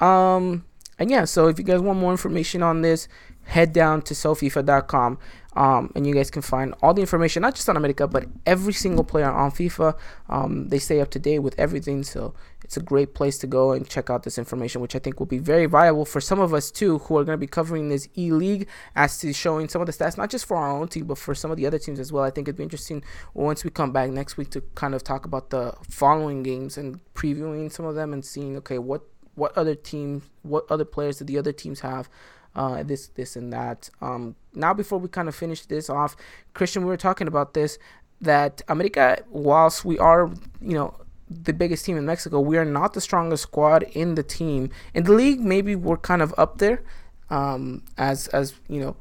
[0.00, 0.64] Um,
[0.98, 3.08] and yeah, so if you guys want more information on this,
[3.46, 5.18] head down to sofifa.com
[5.56, 8.72] um, and you guys can find all the information, not just on America, but every
[8.72, 9.96] single player on FIFA.
[10.28, 12.34] Um, they stay up to date with everything, so
[12.64, 15.26] it's a great place to go and check out this information, which I think will
[15.26, 18.08] be very viable for some of us too, who are going to be covering this
[18.16, 21.06] E League as to showing some of the stats, not just for our own team,
[21.06, 22.24] but for some of the other teams as well.
[22.24, 25.24] I think it'd be interesting once we come back next week to kind of talk
[25.24, 29.02] about the following games and previewing some of them and seeing, okay, what
[29.34, 32.08] what other teams, what other players do the other teams have,
[32.54, 33.90] uh, this, this, and that.
[34.00, 36.16] Um, now, before we kind of finish this off,
[36.52, 37.78] Christian, we were talking about this
[38.20, 40.30] that America, whilst we are,
[40.60, 40.94] you know,
[41.28, 44.70] the biggest team in Mexico, we are not the strongest squad in the team.
[44.92, 46.82] In the league, maybe we're kind of up there,
[47.30, 48.96] um, as as you know,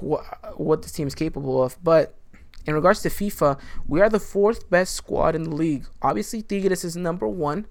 [0.00, 1.76] wh- what this team is capable of.
[1.82, 2.14] But
[2.66, 5.86] in regards to FIFA, we are the fourth best squad in the league.
[6.02, 7.66] Obviously, Tigres is number one,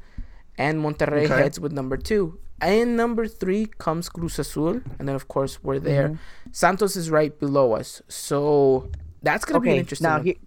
[0.58, 1.42] and Monterrey okay.
[1.42, 2.40] heads with number two.
[2.60, 6.10] And number three comes Cruz Azul, and then of course we're there.
[6.10, 6.52] Mm-hmm.
[6.52, 8.90] Santos is right below us, so
[9.22, 10.08] that's gonna okay, be interesting.
[10.08, 10.40] Now, he,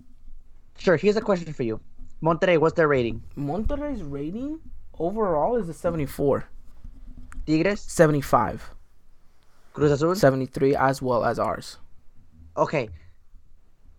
[0.77, 0.97] sure.
[0.97, 1.81] Here's a question for you.
[2.23, 3.23] Monterrey, what's their rating?
[3.37, 4.61] Monterrey's rating
[4.99, 6.45] overall is a 74.
[7.47, 7.81] Tigres?
[7.81, 8.71] 75.
[9.73, 10.15] Cruz Azul?
[10.15, 11.79] 73 as well as ours.
[12.57, 12.91] Okay.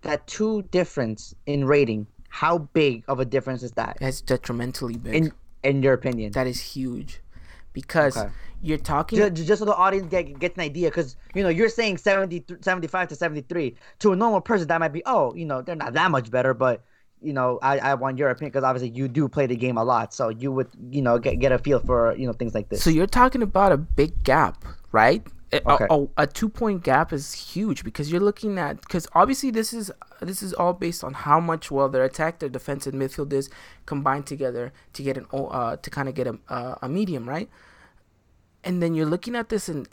[0.02, 3.98] That two difference in rating, how big of a difference is that?
[4.02, 5.16] It's detrimentally big.
[5.16, 5.34] In
[5.64, 6.32] in your opinion?
[6.34, 7.22] That is huge.
[7.74, 8.30] Because okay.
[8.62, 11.70] you're talking just, just, so the audience get, gets an idea because you know you're
[11.70, 15.62] saying 70 75 to 73 to a normal person that might be oh you know
[15.62, 16.84] they're not that much better but
[17.22, 19.84] you know, I, I want your opinion because obviously you do play the game a
[19.84, 22.70] lot, so you would, you know, get get a feel for you know things like
[22.70, 22.84] this.
[22.84, 25.26] So you're talking about a big gap, right?
[25.54, 25.86] Okay.
[25.90, 29.74] A, a, a two point gap is huge because you're looking at because obviously this
[29.74, 29.92] is
[30.22, 33.50] this is all based on how much well their attack, their defense, and midfield is
[33.86, 37.50] combined together to get an uh to kind of get a uh, a medium, right?
[38.64, 39.90] And then you're looking at this and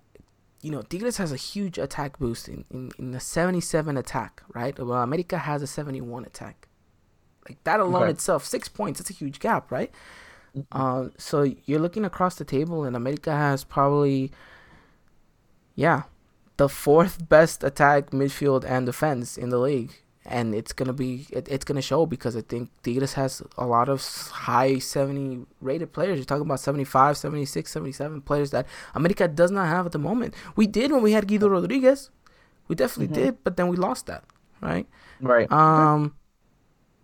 [0.61, 4.79] you know, Tigres has a huge attack boost in, in, in the 77 attack, right?
[4.79, 6.67] Well, America has a 71 attack.
[7.49, 8.11] Like that alone okay.
[8.11, 8.99] itself, six points.
[8.99, 9.91] That's a huge gap, right?
[10.57, 10.67] Mm-hmm.
[10.73, 14.33] Uh, so you're looking across the table, and America has probably,
[15.79, 16.03] yeah,
[16.57, 19.93] the fourth best attack, midfield, and defense in the league,
[20.27, 23.89] and it's gonna be it, it's gonna show because I think Tigres has a lot
[23.89, 26.19] of high 70 rated players.
[26.19, 28.67] You're talking about 75, 76, 77 players that
[28.97, 30.35] America does not have at the moment.
[30.57, 32.11] We did when we had Guido Rodriguez,
[32.67, 33.27] we definitely mm-hmm.
[33.27, 34.25] did, but then we lost that,
[34.61, 34.89] right?
[35.21, 35.51] Right.
[35.53, 36.17] Um.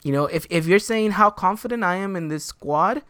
[0.02, 3.04] You know, if if you're saying how confident I am in this squad,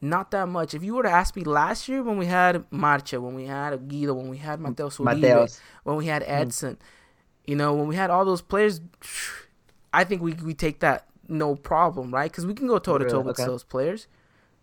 [0.00, 0.74] not that much.
[0.74, 3.88] If you were to ask me last year when we had Marcha, when we had
[3.88, 6.28] Guido, when we had Mateus Uribe, when we had mm.
[6.28, 6.78] Edson, mm.
[7.46, 8.80] you know, when we had all those players,
[9.92, 12.30] I think we we take that no problem, right?
[12.30, 14.06] Because we can go toe to toe with those players.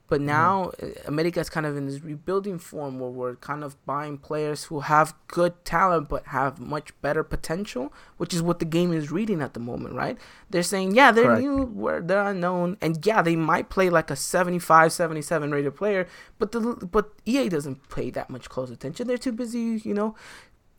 [0.07, 0.27] But mm-hmm.
[0.27, 1.07] now mm-hmm.
[1.07, 5.15] America's kind of in this rebuilding form where we're kind of buying players who have
[5.27, 9.53] good talent but have much better potential, which is what the game is reading at
[9.53, 10.17] the moment, right?
[10.49, 11.41] They're saying, yeah, they're Correct.
[11.41, 16.07] new, where they're unknown, and yeah, they might play like a 75, 77 rated player,
[16.37, 19.07] but the but EA doesn't pay that much close attention.
[19.07, 20.15] They're too busy, you know,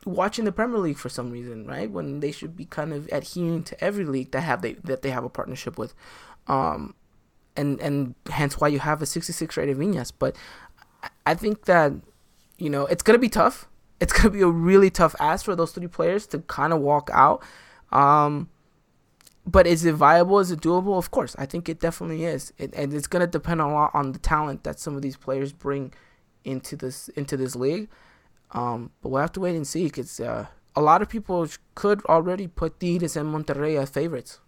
[0.04, 1.90] watching the Premier League for some reason, right?
[1.90, 5.10] When they should be kind of adhering to every league that have they that they
[5.10, 5.94] have a partnership with.
[6.46, 6.94] Um,
[7.56, 10.12] and and hence why you have a 66 rated Viñas.
[10.16, 10.36] But
[11.26, 11.92] I think that
[12.58, 13.68] you know it's gonna be tough.
[14.00, 17.10] It's gonna be a really tough ask for those three players to kind of walk
[17.12, 17.42] out.
[17.92, 18.48] Um,
[19.46, 20.38] but is it viable?
[20.38, 20.98] Is it doable?
[20.98, 22.52] Of course, I think it definitely is.
[22.58, 25.52] It, and it's gonna depend a lot on the talent that some of these players
[25.52, 25.92] bring
[26.44, 27.88] into this into this league.
[28.52, 30.46] Um, but we'll have to wait and see because uh,
[30.76, 34.40] a lot of people could already put Tigres and Monterrey as favorites.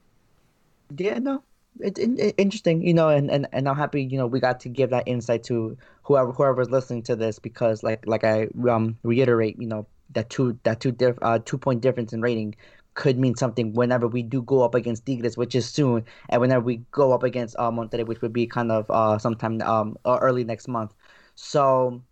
[0.97, 1.43] Yeah, no,
[1.81, 4.69] it's it, interesting, you know, and, and, and I'm happy, you know, we got to
[4.69, 9.61] give that insight to whoever whoever's listening to this because, like like I um reiterate,
[9.61, 12.57] you know, that two that two diff, uh, two point difference in rating
[12.95, 16.65] could mean something whenever we do go up against Tigres, which is soon, and whenever
[16.65, 20.45] we go up against uh, Monterrey, which would be kind of uh sometime um early
[20.45, 20.95] next month.
[21.35, 22.03] So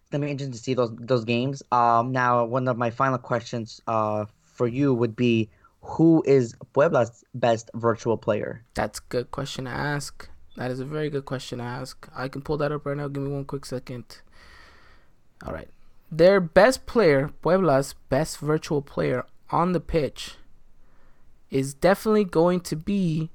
[0.00, 1.62] it's gonna be interesting to see those those games.
[1.72, 5.48] Um, now one of my final questions uh for you would be
[5.82, 8.64] who is Puebla's best virtual player?
[8.74, 10.28] That's a good question to ask.
[10.56, 12.08] That is a very good question to ask.
[12.14, 13.08] I can pull that up right now.
[13.08, 14.04] Give me one quick second.
[15.46, 15.68] All right.
[16.12, 20.34] Their best player, Puebla's best virtual player on the pitch,
[21.50, 23.30] is definitely going to be.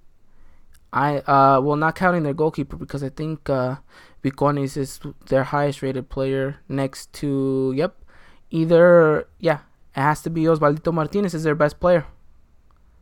[0.94, 3.78] I uh well not counting their goalkeeper because I think uh
[4.24, 8.02] Vikonis is their highest rated player next to yep
[8.50, 9.60] either yeah
[9.94, 12.06] it has to be Osvaldito Martinez is their best player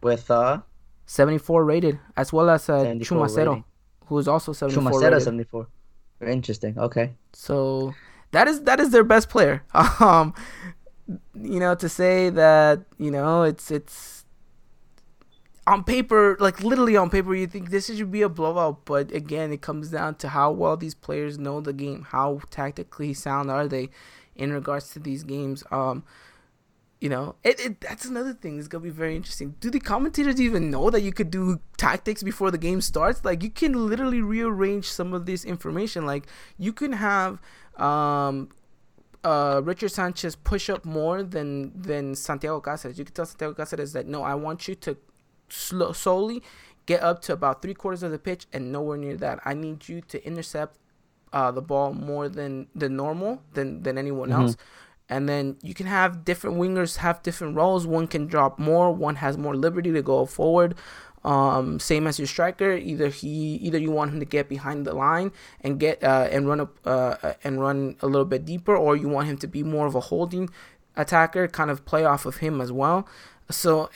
[0.03, 0.61] with uh
[1.05, 3.63] 74 rated, as well as uh, Chumacero,
[4.05, 5.23] who is also 74 Chumacero rated.
[5.23, 5.67] 74.
[6.19, 6.77] Very interesting.
[6.77, 7.13] Okay.
[7.33, 7.93] So
[8.31, 9.63] that is that is their best player.
[9.99, 10.33] Um,
[11.35, 14.23] you know, to say that you know it's it's
[15.67, 19.53] on paper, like literally on paper, you think this should be a blowout, but again,
[19.53, 23.67] it comes down to how well these players know the game, how tactically sound are
[23.67, 23.89] they
[24.35, 25.63] in regards to these games.
[25.71, 26.03] Um,
[27.03, 28.57] You know, it, it that's another thing.
[28.57, 29.55] It's gonna be very interesting.
[29.59, 33.25] Do the commentators even know that you could do tactics before the game starts?
[33.25, 36.05] Like you can literally rearrange some of this information.
[36.05, 36.27] Like
[36.57, 37.41] you can have
[37.75, 38.47] um
[39.25, 42.97] uh, Richard Sanchez push up more than than Santiago Cáceres.
[42.97, 44.95] You can tell Santiago Cáceres that no, I want you to
[45.49, 46.41] slow, slowly
[46.85, 49.41] get up to about three quarters of the pitch and nowhere near that.
[49.43, 50.77] I need you to intercept
[51.33, 54.43] uh, the ball more than than normal than than anyone mm-hmm.
[54.43, 54.57] else.
[55.09, 57.85] And then you can have different wingers have different roles.
[57.85, 58.91] One can drop more.
[58.91, 60.75] One has more liberty to go forward.
[61.23, 62.73] Um, same as your striker.
[62.73, 65.31] Either he, either you want him to get behind the line
[65.61, 69.07] and get uh, and run up uh, and run a little bit deeper, or you
[69.07, 70.49] want him to be more of a holding
[70.95, 73.07] attacker, kind of play off of him as well.
[73.49, 73.89] So,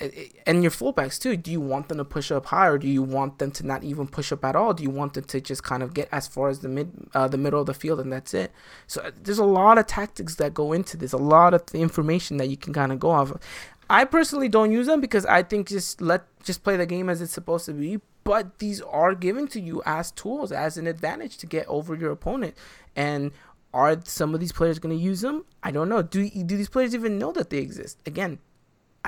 [0.45, 1.37] and your fullbacks too.
[1.37, 3.83] Do you want them to push up high, or do you want them to not
[3.83, 4.73] even push up at all?
[4.73, 7.27] Do you want them to just kind of get as far as the mid, uh,
[7.27, 8.51] the middle of the field, and that's it?
[8.87, 11.13] So, uh, there's a lot of tactics that go into this.
[11.13, 13.41] A lot of the information that you can kind of go off of.
[13.89, 17.21] I personally don't use them because I think just let just play the game as
[17.21, 17.99] it's supposed to be.
[18.23, 22.11] But these are given to you as tools, as an advantage to get over your
[22.11, 22.57] opponent.
[22.93, 23.31] And
[23.73, 25.45] are some of these players going to use them?
[25.63, 26.01] I don't know.
[26.01, 27.97] Do do these players even know that they exist?
[28.05, 28.39] Again,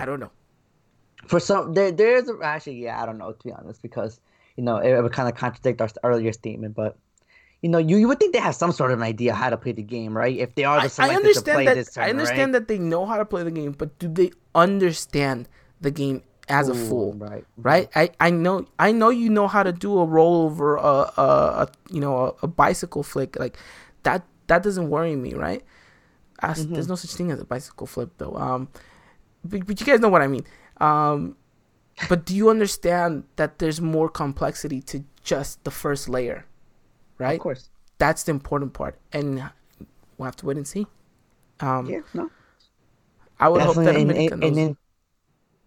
[0.02, 0.32] I don't know.
[1.28, 4.20] For some, there there's actually yeah, I don't know to be honest because
[4.56, 6.98] you know it, it would kind of contradict our earlier statement, but
[7.62, 9.58] you know, you, you would think they have some sort of an idea how to
[9.58, 10.36] play the game, right?
[10.38, 12.60] If they are the selected I understand to play that, this I understand right?
[12.60, 15.50] that they know how to play the game, but do they understand
[15.82, 17.14] the game as Ooh, a fool?
[17.16, 17.46] Right.
[17.58, 17.90] Right.
[17.96, 21.24] I, I know I know you know how to do a rollover, a, a,
[21.64, 23.58] a you know a, a, bicycle flick like
[24.04, 24.24] that.
[24.48, 25.62] That doesn't worry me, right?
[26.42, 26.74] mm-hmm.
[26.74, 28.36] There's no such thing as a bicycle flip though.
[28.36, 28.70] Um,
[29.44, 30.46] but, but you guys know what I mean.
[30.80, 31.36] Um,
[32.08, 36.46] but do you understand that there's more complexity to just the first layer?
[37.20, 37.36] right?
[37.36, 37.70] Of course.
[38.00, 39.44] That's the important part, and
[40.18, 40.88] we'll have to wait and see.
[41.60, 42.32] Um, yeah, no.
[43.40, 44.78] I would definitely, hope that and, and, and,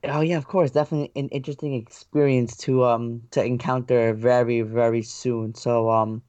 [0.05, 5.55] oh yeah, of course, definitely an interesting experience to um to encounter very very soon.
[5.55, 6.23] So um,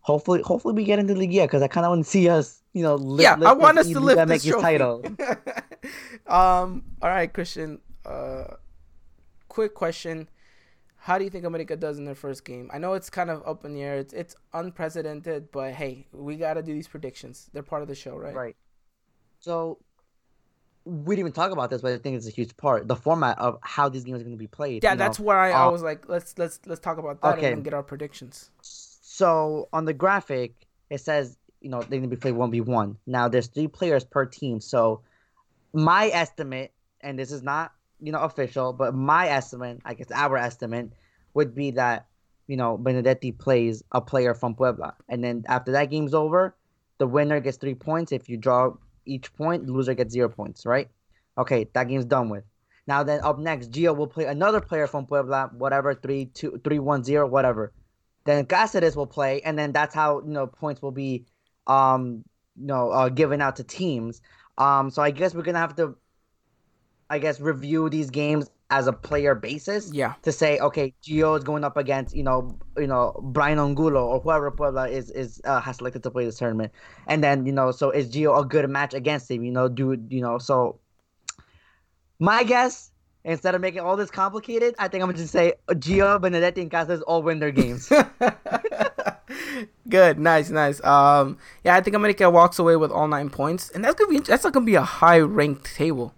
[0.00, 2.62] hopefully hopefully we get into the year because I kind of want to see us,
[2.76, 5.02] you know, lift, yeah, I want us to lift this title.
[6.26, 7.80] um, all right, Christian.
[8.04, 8.44] Uh,
[9.48, 10.28] quick question
[11.06, 12.68] how do you think America does in their first game?
[12.74, 13.96] I know it's kind of up in the air.
[13.96, 17.48] It's it's unprecedented, but hey, we got to do these predictions.
[17.52, 18.34] They're part of the show, right?
[18.34, 18.56] Right.
[19.38, 19.78] So
[20.84, 22.88] we didn't even talk about this, but I think it's a huge part.
[22.88, 24.82] The format of how these games are going to be played.
[24.82, 25.26] Yeah, that's know?
[25.26, 27.52] where I, uh, I was like, let's let's let's talk about that okay.
[27.52, 28.50] and get our predictions.
[28.62, 32.60] So on the graphic, it says you know they're going to be played one v
[32.60, 32.96] one.
[33.08, 34.60] Now there's three players per team.
[34.60, 35.00] So
[35.72, 40.36] my estimate, and this is not you know official, but my estimate, I guess our
[40.36, 40.92] estimate,
[41.34, 42.06] would be that
[42.46, 46.54] you know Benedetti plays a player from Puebla, and then after that game's over,
[46.98, 48.12] the winner gets three points.
[48.12, 50.64] If you draw each point, loser gets zero points.
[50.64, 50.88] Right?
[51.36, 52.44] Okay, that game's done with.
[52.86, 56.78] Now then, up next, Gio will play another player from Puebla, whatever three two three
[56.78, 57.72] one zero, whatever.
[58.24, 61.26] Then Cáceres will play, and then that's how you know points will be,
[61.66, 62.24] um,
[62.58, 64.20] you know, uh, given out to teams.
[64.58, 65.96] Um, so I guess we're gonna have to
[67.08, 69.92] I guess, review these games as a player basis.
[69.92, 70.14] Yeah.
[70.22, 74.20] To say, okay, Gio is going up against, you know, you know, Brian Angulo or
[74.20, 76.72] whoever Puebla is is uh, has selected to play this tournament,
[77.06, 79.44] and then you know, so is Gio a good match against him?
[79.44, 80.38] You know, do you know?
[80.38, 80.80] So,
[82.18, 82.90] my guess.
[83.28, 86.70] Instead of making all this complicated, I think I'm gonna just say Gio, Benedetti, and
[86.70, 87.90] Cáceres all win their games.
[89.88, 90.82] Good, nice, nice.
[90.84, 94.20] Um, yeah, I think America walks away with all nine points, and that's gonna be
[94.20, 96.14] that's not gonna be a high ranked table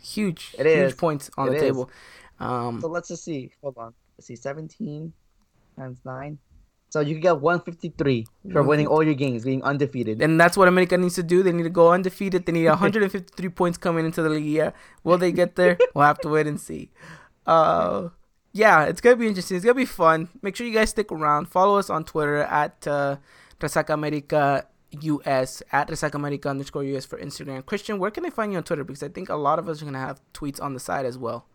[0.00, 1.62] huge, it huge points on it the is.
[1.62, 1.90] table.
[2.38, 3.52] Um, so let's just see.
[3.62, 3.94] Hold on.
[4.16, 4.36] Let's see.
[4.36, 5.12] 17
[5.76, 6.38] times 9.
[6.88, 10.20] So you can get 153 for winning all your games, being undefeated.
[10.20, 11.44] And that's what America needs to do.
[11.44, 12.46] They need to go undefeated.
[12.46, 14.44] They need 153 points coming into the league.
[14.44, 14.72] Yeah.
[15.04, 15.78] Will they get there?
[15.94, 16.90] We'll have to wait and see.
[17.46, 18.08] Uh,
[18.52, 19.56] yeah, it's gonna be interesting.
[19.56, 20.28] It's gonna be fun.
[20.42, 21.46] Make sure you guys stick around.
[21.46, 23.16] Follow us on Twitter at uh,
[23.88, 27.64] America US at Resaca America underscore US for Instagram.
[27.64, 28.84] Christian, where can they find you on Twitter?
[28.84, 31.16] Because I think a lot of us are gonna have tweets on the side as
[31.16, 31.46] well.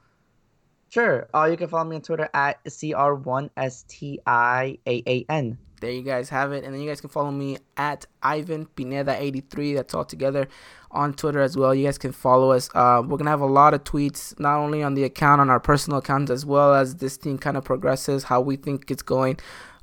[0.89, 1.27] Sure.
[1.33, 5.57] Uh, you can follow me on Twitter at CR1STIAAN.
[5.85, 6.63] There you guys have it.
[6.63, 9.75] And then you guys can follow me at Ivan Pineda83.
[9.75, 10.47] That's all together
[10.89, 11.75] on Twitter as well.
[11.75, 12.71] You guys can follow us.
[12.73, 15.51] Uh, we're going to have a lot of tweets, not only on the account, on
[15.51, 19.03] our personal accounts, as well as this thing kind of progresses, how we think it's
[19.03, 19.37] going.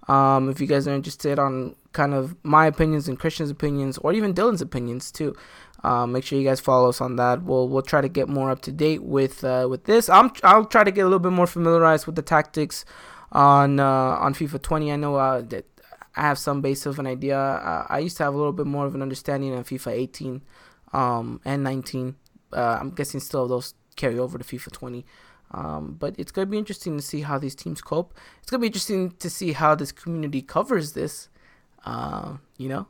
[0.08, 4.12] Um, if you guys are interested on kind of my opinions and Christian's opinions, or
[4.12, 5.36] even Dylan's opinions too,
[5.84, 7.44] um, make sure you guys follow us on that.
[7.44, 10.08] We'll we'll try to get more up to date with uh, with this.
[10.08, 12.84] I'm I'll try to get a little bit more familiarized with the tactics
[13.30, 14.92] on uh, on FIFA 20.
[14.92, 15.64] I know uh, that
[16.14, 17.36] I have some base of an idea.
[17.88, 20.42] I used to have a little bit more of an understanding of FIFA 18
[20.92, 22.16] um, and 19
[22.52, 25.06] Uh, I'm guessing still those carry over to FIFA 20.
[25.52, 28.14] Um, but it's gonna be interesting to see how these teams cope.
[28.40, 31.28] It's gonna be interesting to see how this community covers this.
[31.84, 32.86] Uh, you know,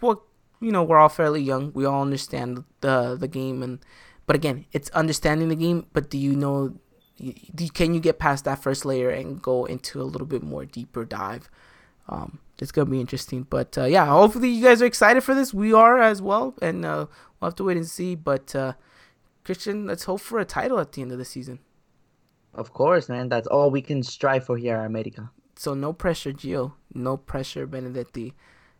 [0.00, 0.20] what
[0.60, 1.72] you know, we're all fairly young.
[1.74, 3.78] We all understand the the game, and
[4.26, 5.86] but again, it's understanding the game.
[5.92, 6.76] But do you know?
[7.54, 10.64] Do, can you get past that first layer and go into a little bit more
[10.64, 11.48] deeper dive?
[12.08, 13.46] Um, it's gonna be interesting.
[13.48, 15.52] But uh, yeah, hopefully you guys are excited for this.
[15.54, 17.06] We are as well, and uh,
[17.40, 18.14] we'll have to wait and see.
[18.14, 18.74] But uh,
[19.44, 21.60] Christian, let's hope for a title at the end of the season.
[22.54, 23.28] Of course, man.
[23.28, 25.30] That's all we can strive for here at America.
[25.56, 26.72] So no pressure, Gio.
[26.94, 28.34] No pressure, Benedetti.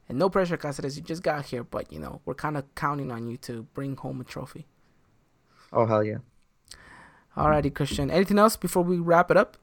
[0.08, 0.96] And no pressure, Cáceres.
[0.96, 3.96] You just got here, but you know we're kind of counting on you to bring
[3.96, 4.66] home a trophy.
[5.72, 6.18] Oh hell yeah!
[7.36, 8.10] Alrighty, Christian.
[8.10, 9.56] Anything else before we wrap it up?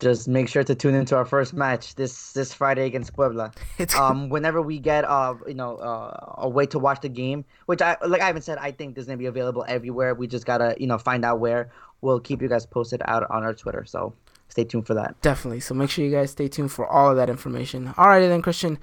[0.00, 3.52] Just make sure to tune into our first match this this Friday against Puebla.
[3.98, 7.82] um, whenever we get uh you know uh, a way to watch the game, which
[7.82, 10.14] I like I haven't said, I think this is gonna be available everywhere.
[10.14, 11.70] We just gotta you know find out where.
[12.02, 13.84] We'll keep you guys posted out on our Twitter.
[13.84, 14.14] So
[14.48, 15.20] stay tuned for that.
[15.20, 15.60] Definitely.
[15.60, 17.88] So make sure you guys stay tuned for all of that information.
[17.88, 18.78] Alrighty then, Christian.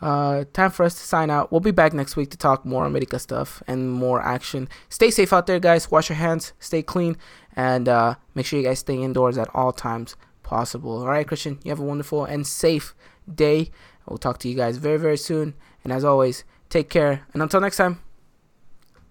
[0.00, 1.52] Uh, time for us to sign out.
[1.52, 4.70] We'll be back next week to talk more America stuff and more action.
[4.88, 5.90] Stay safe out there, guys.
[5.90, 7.16] Wash your hands, stay clean,
[7.54, 10.98] and uh, make sure you guys stay indoors at all times possible.
[11.00, 12.94] All right, Christian, you have a wonderful and safe
[13.32, 13.70] day.
[14.06, 15.54] We'll talk to you guys very, very soon.
[15.84, 17.26] And as always, take care.
[17.32, 18.00] And until next time,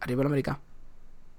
[0.06, 0.60] Arriba America.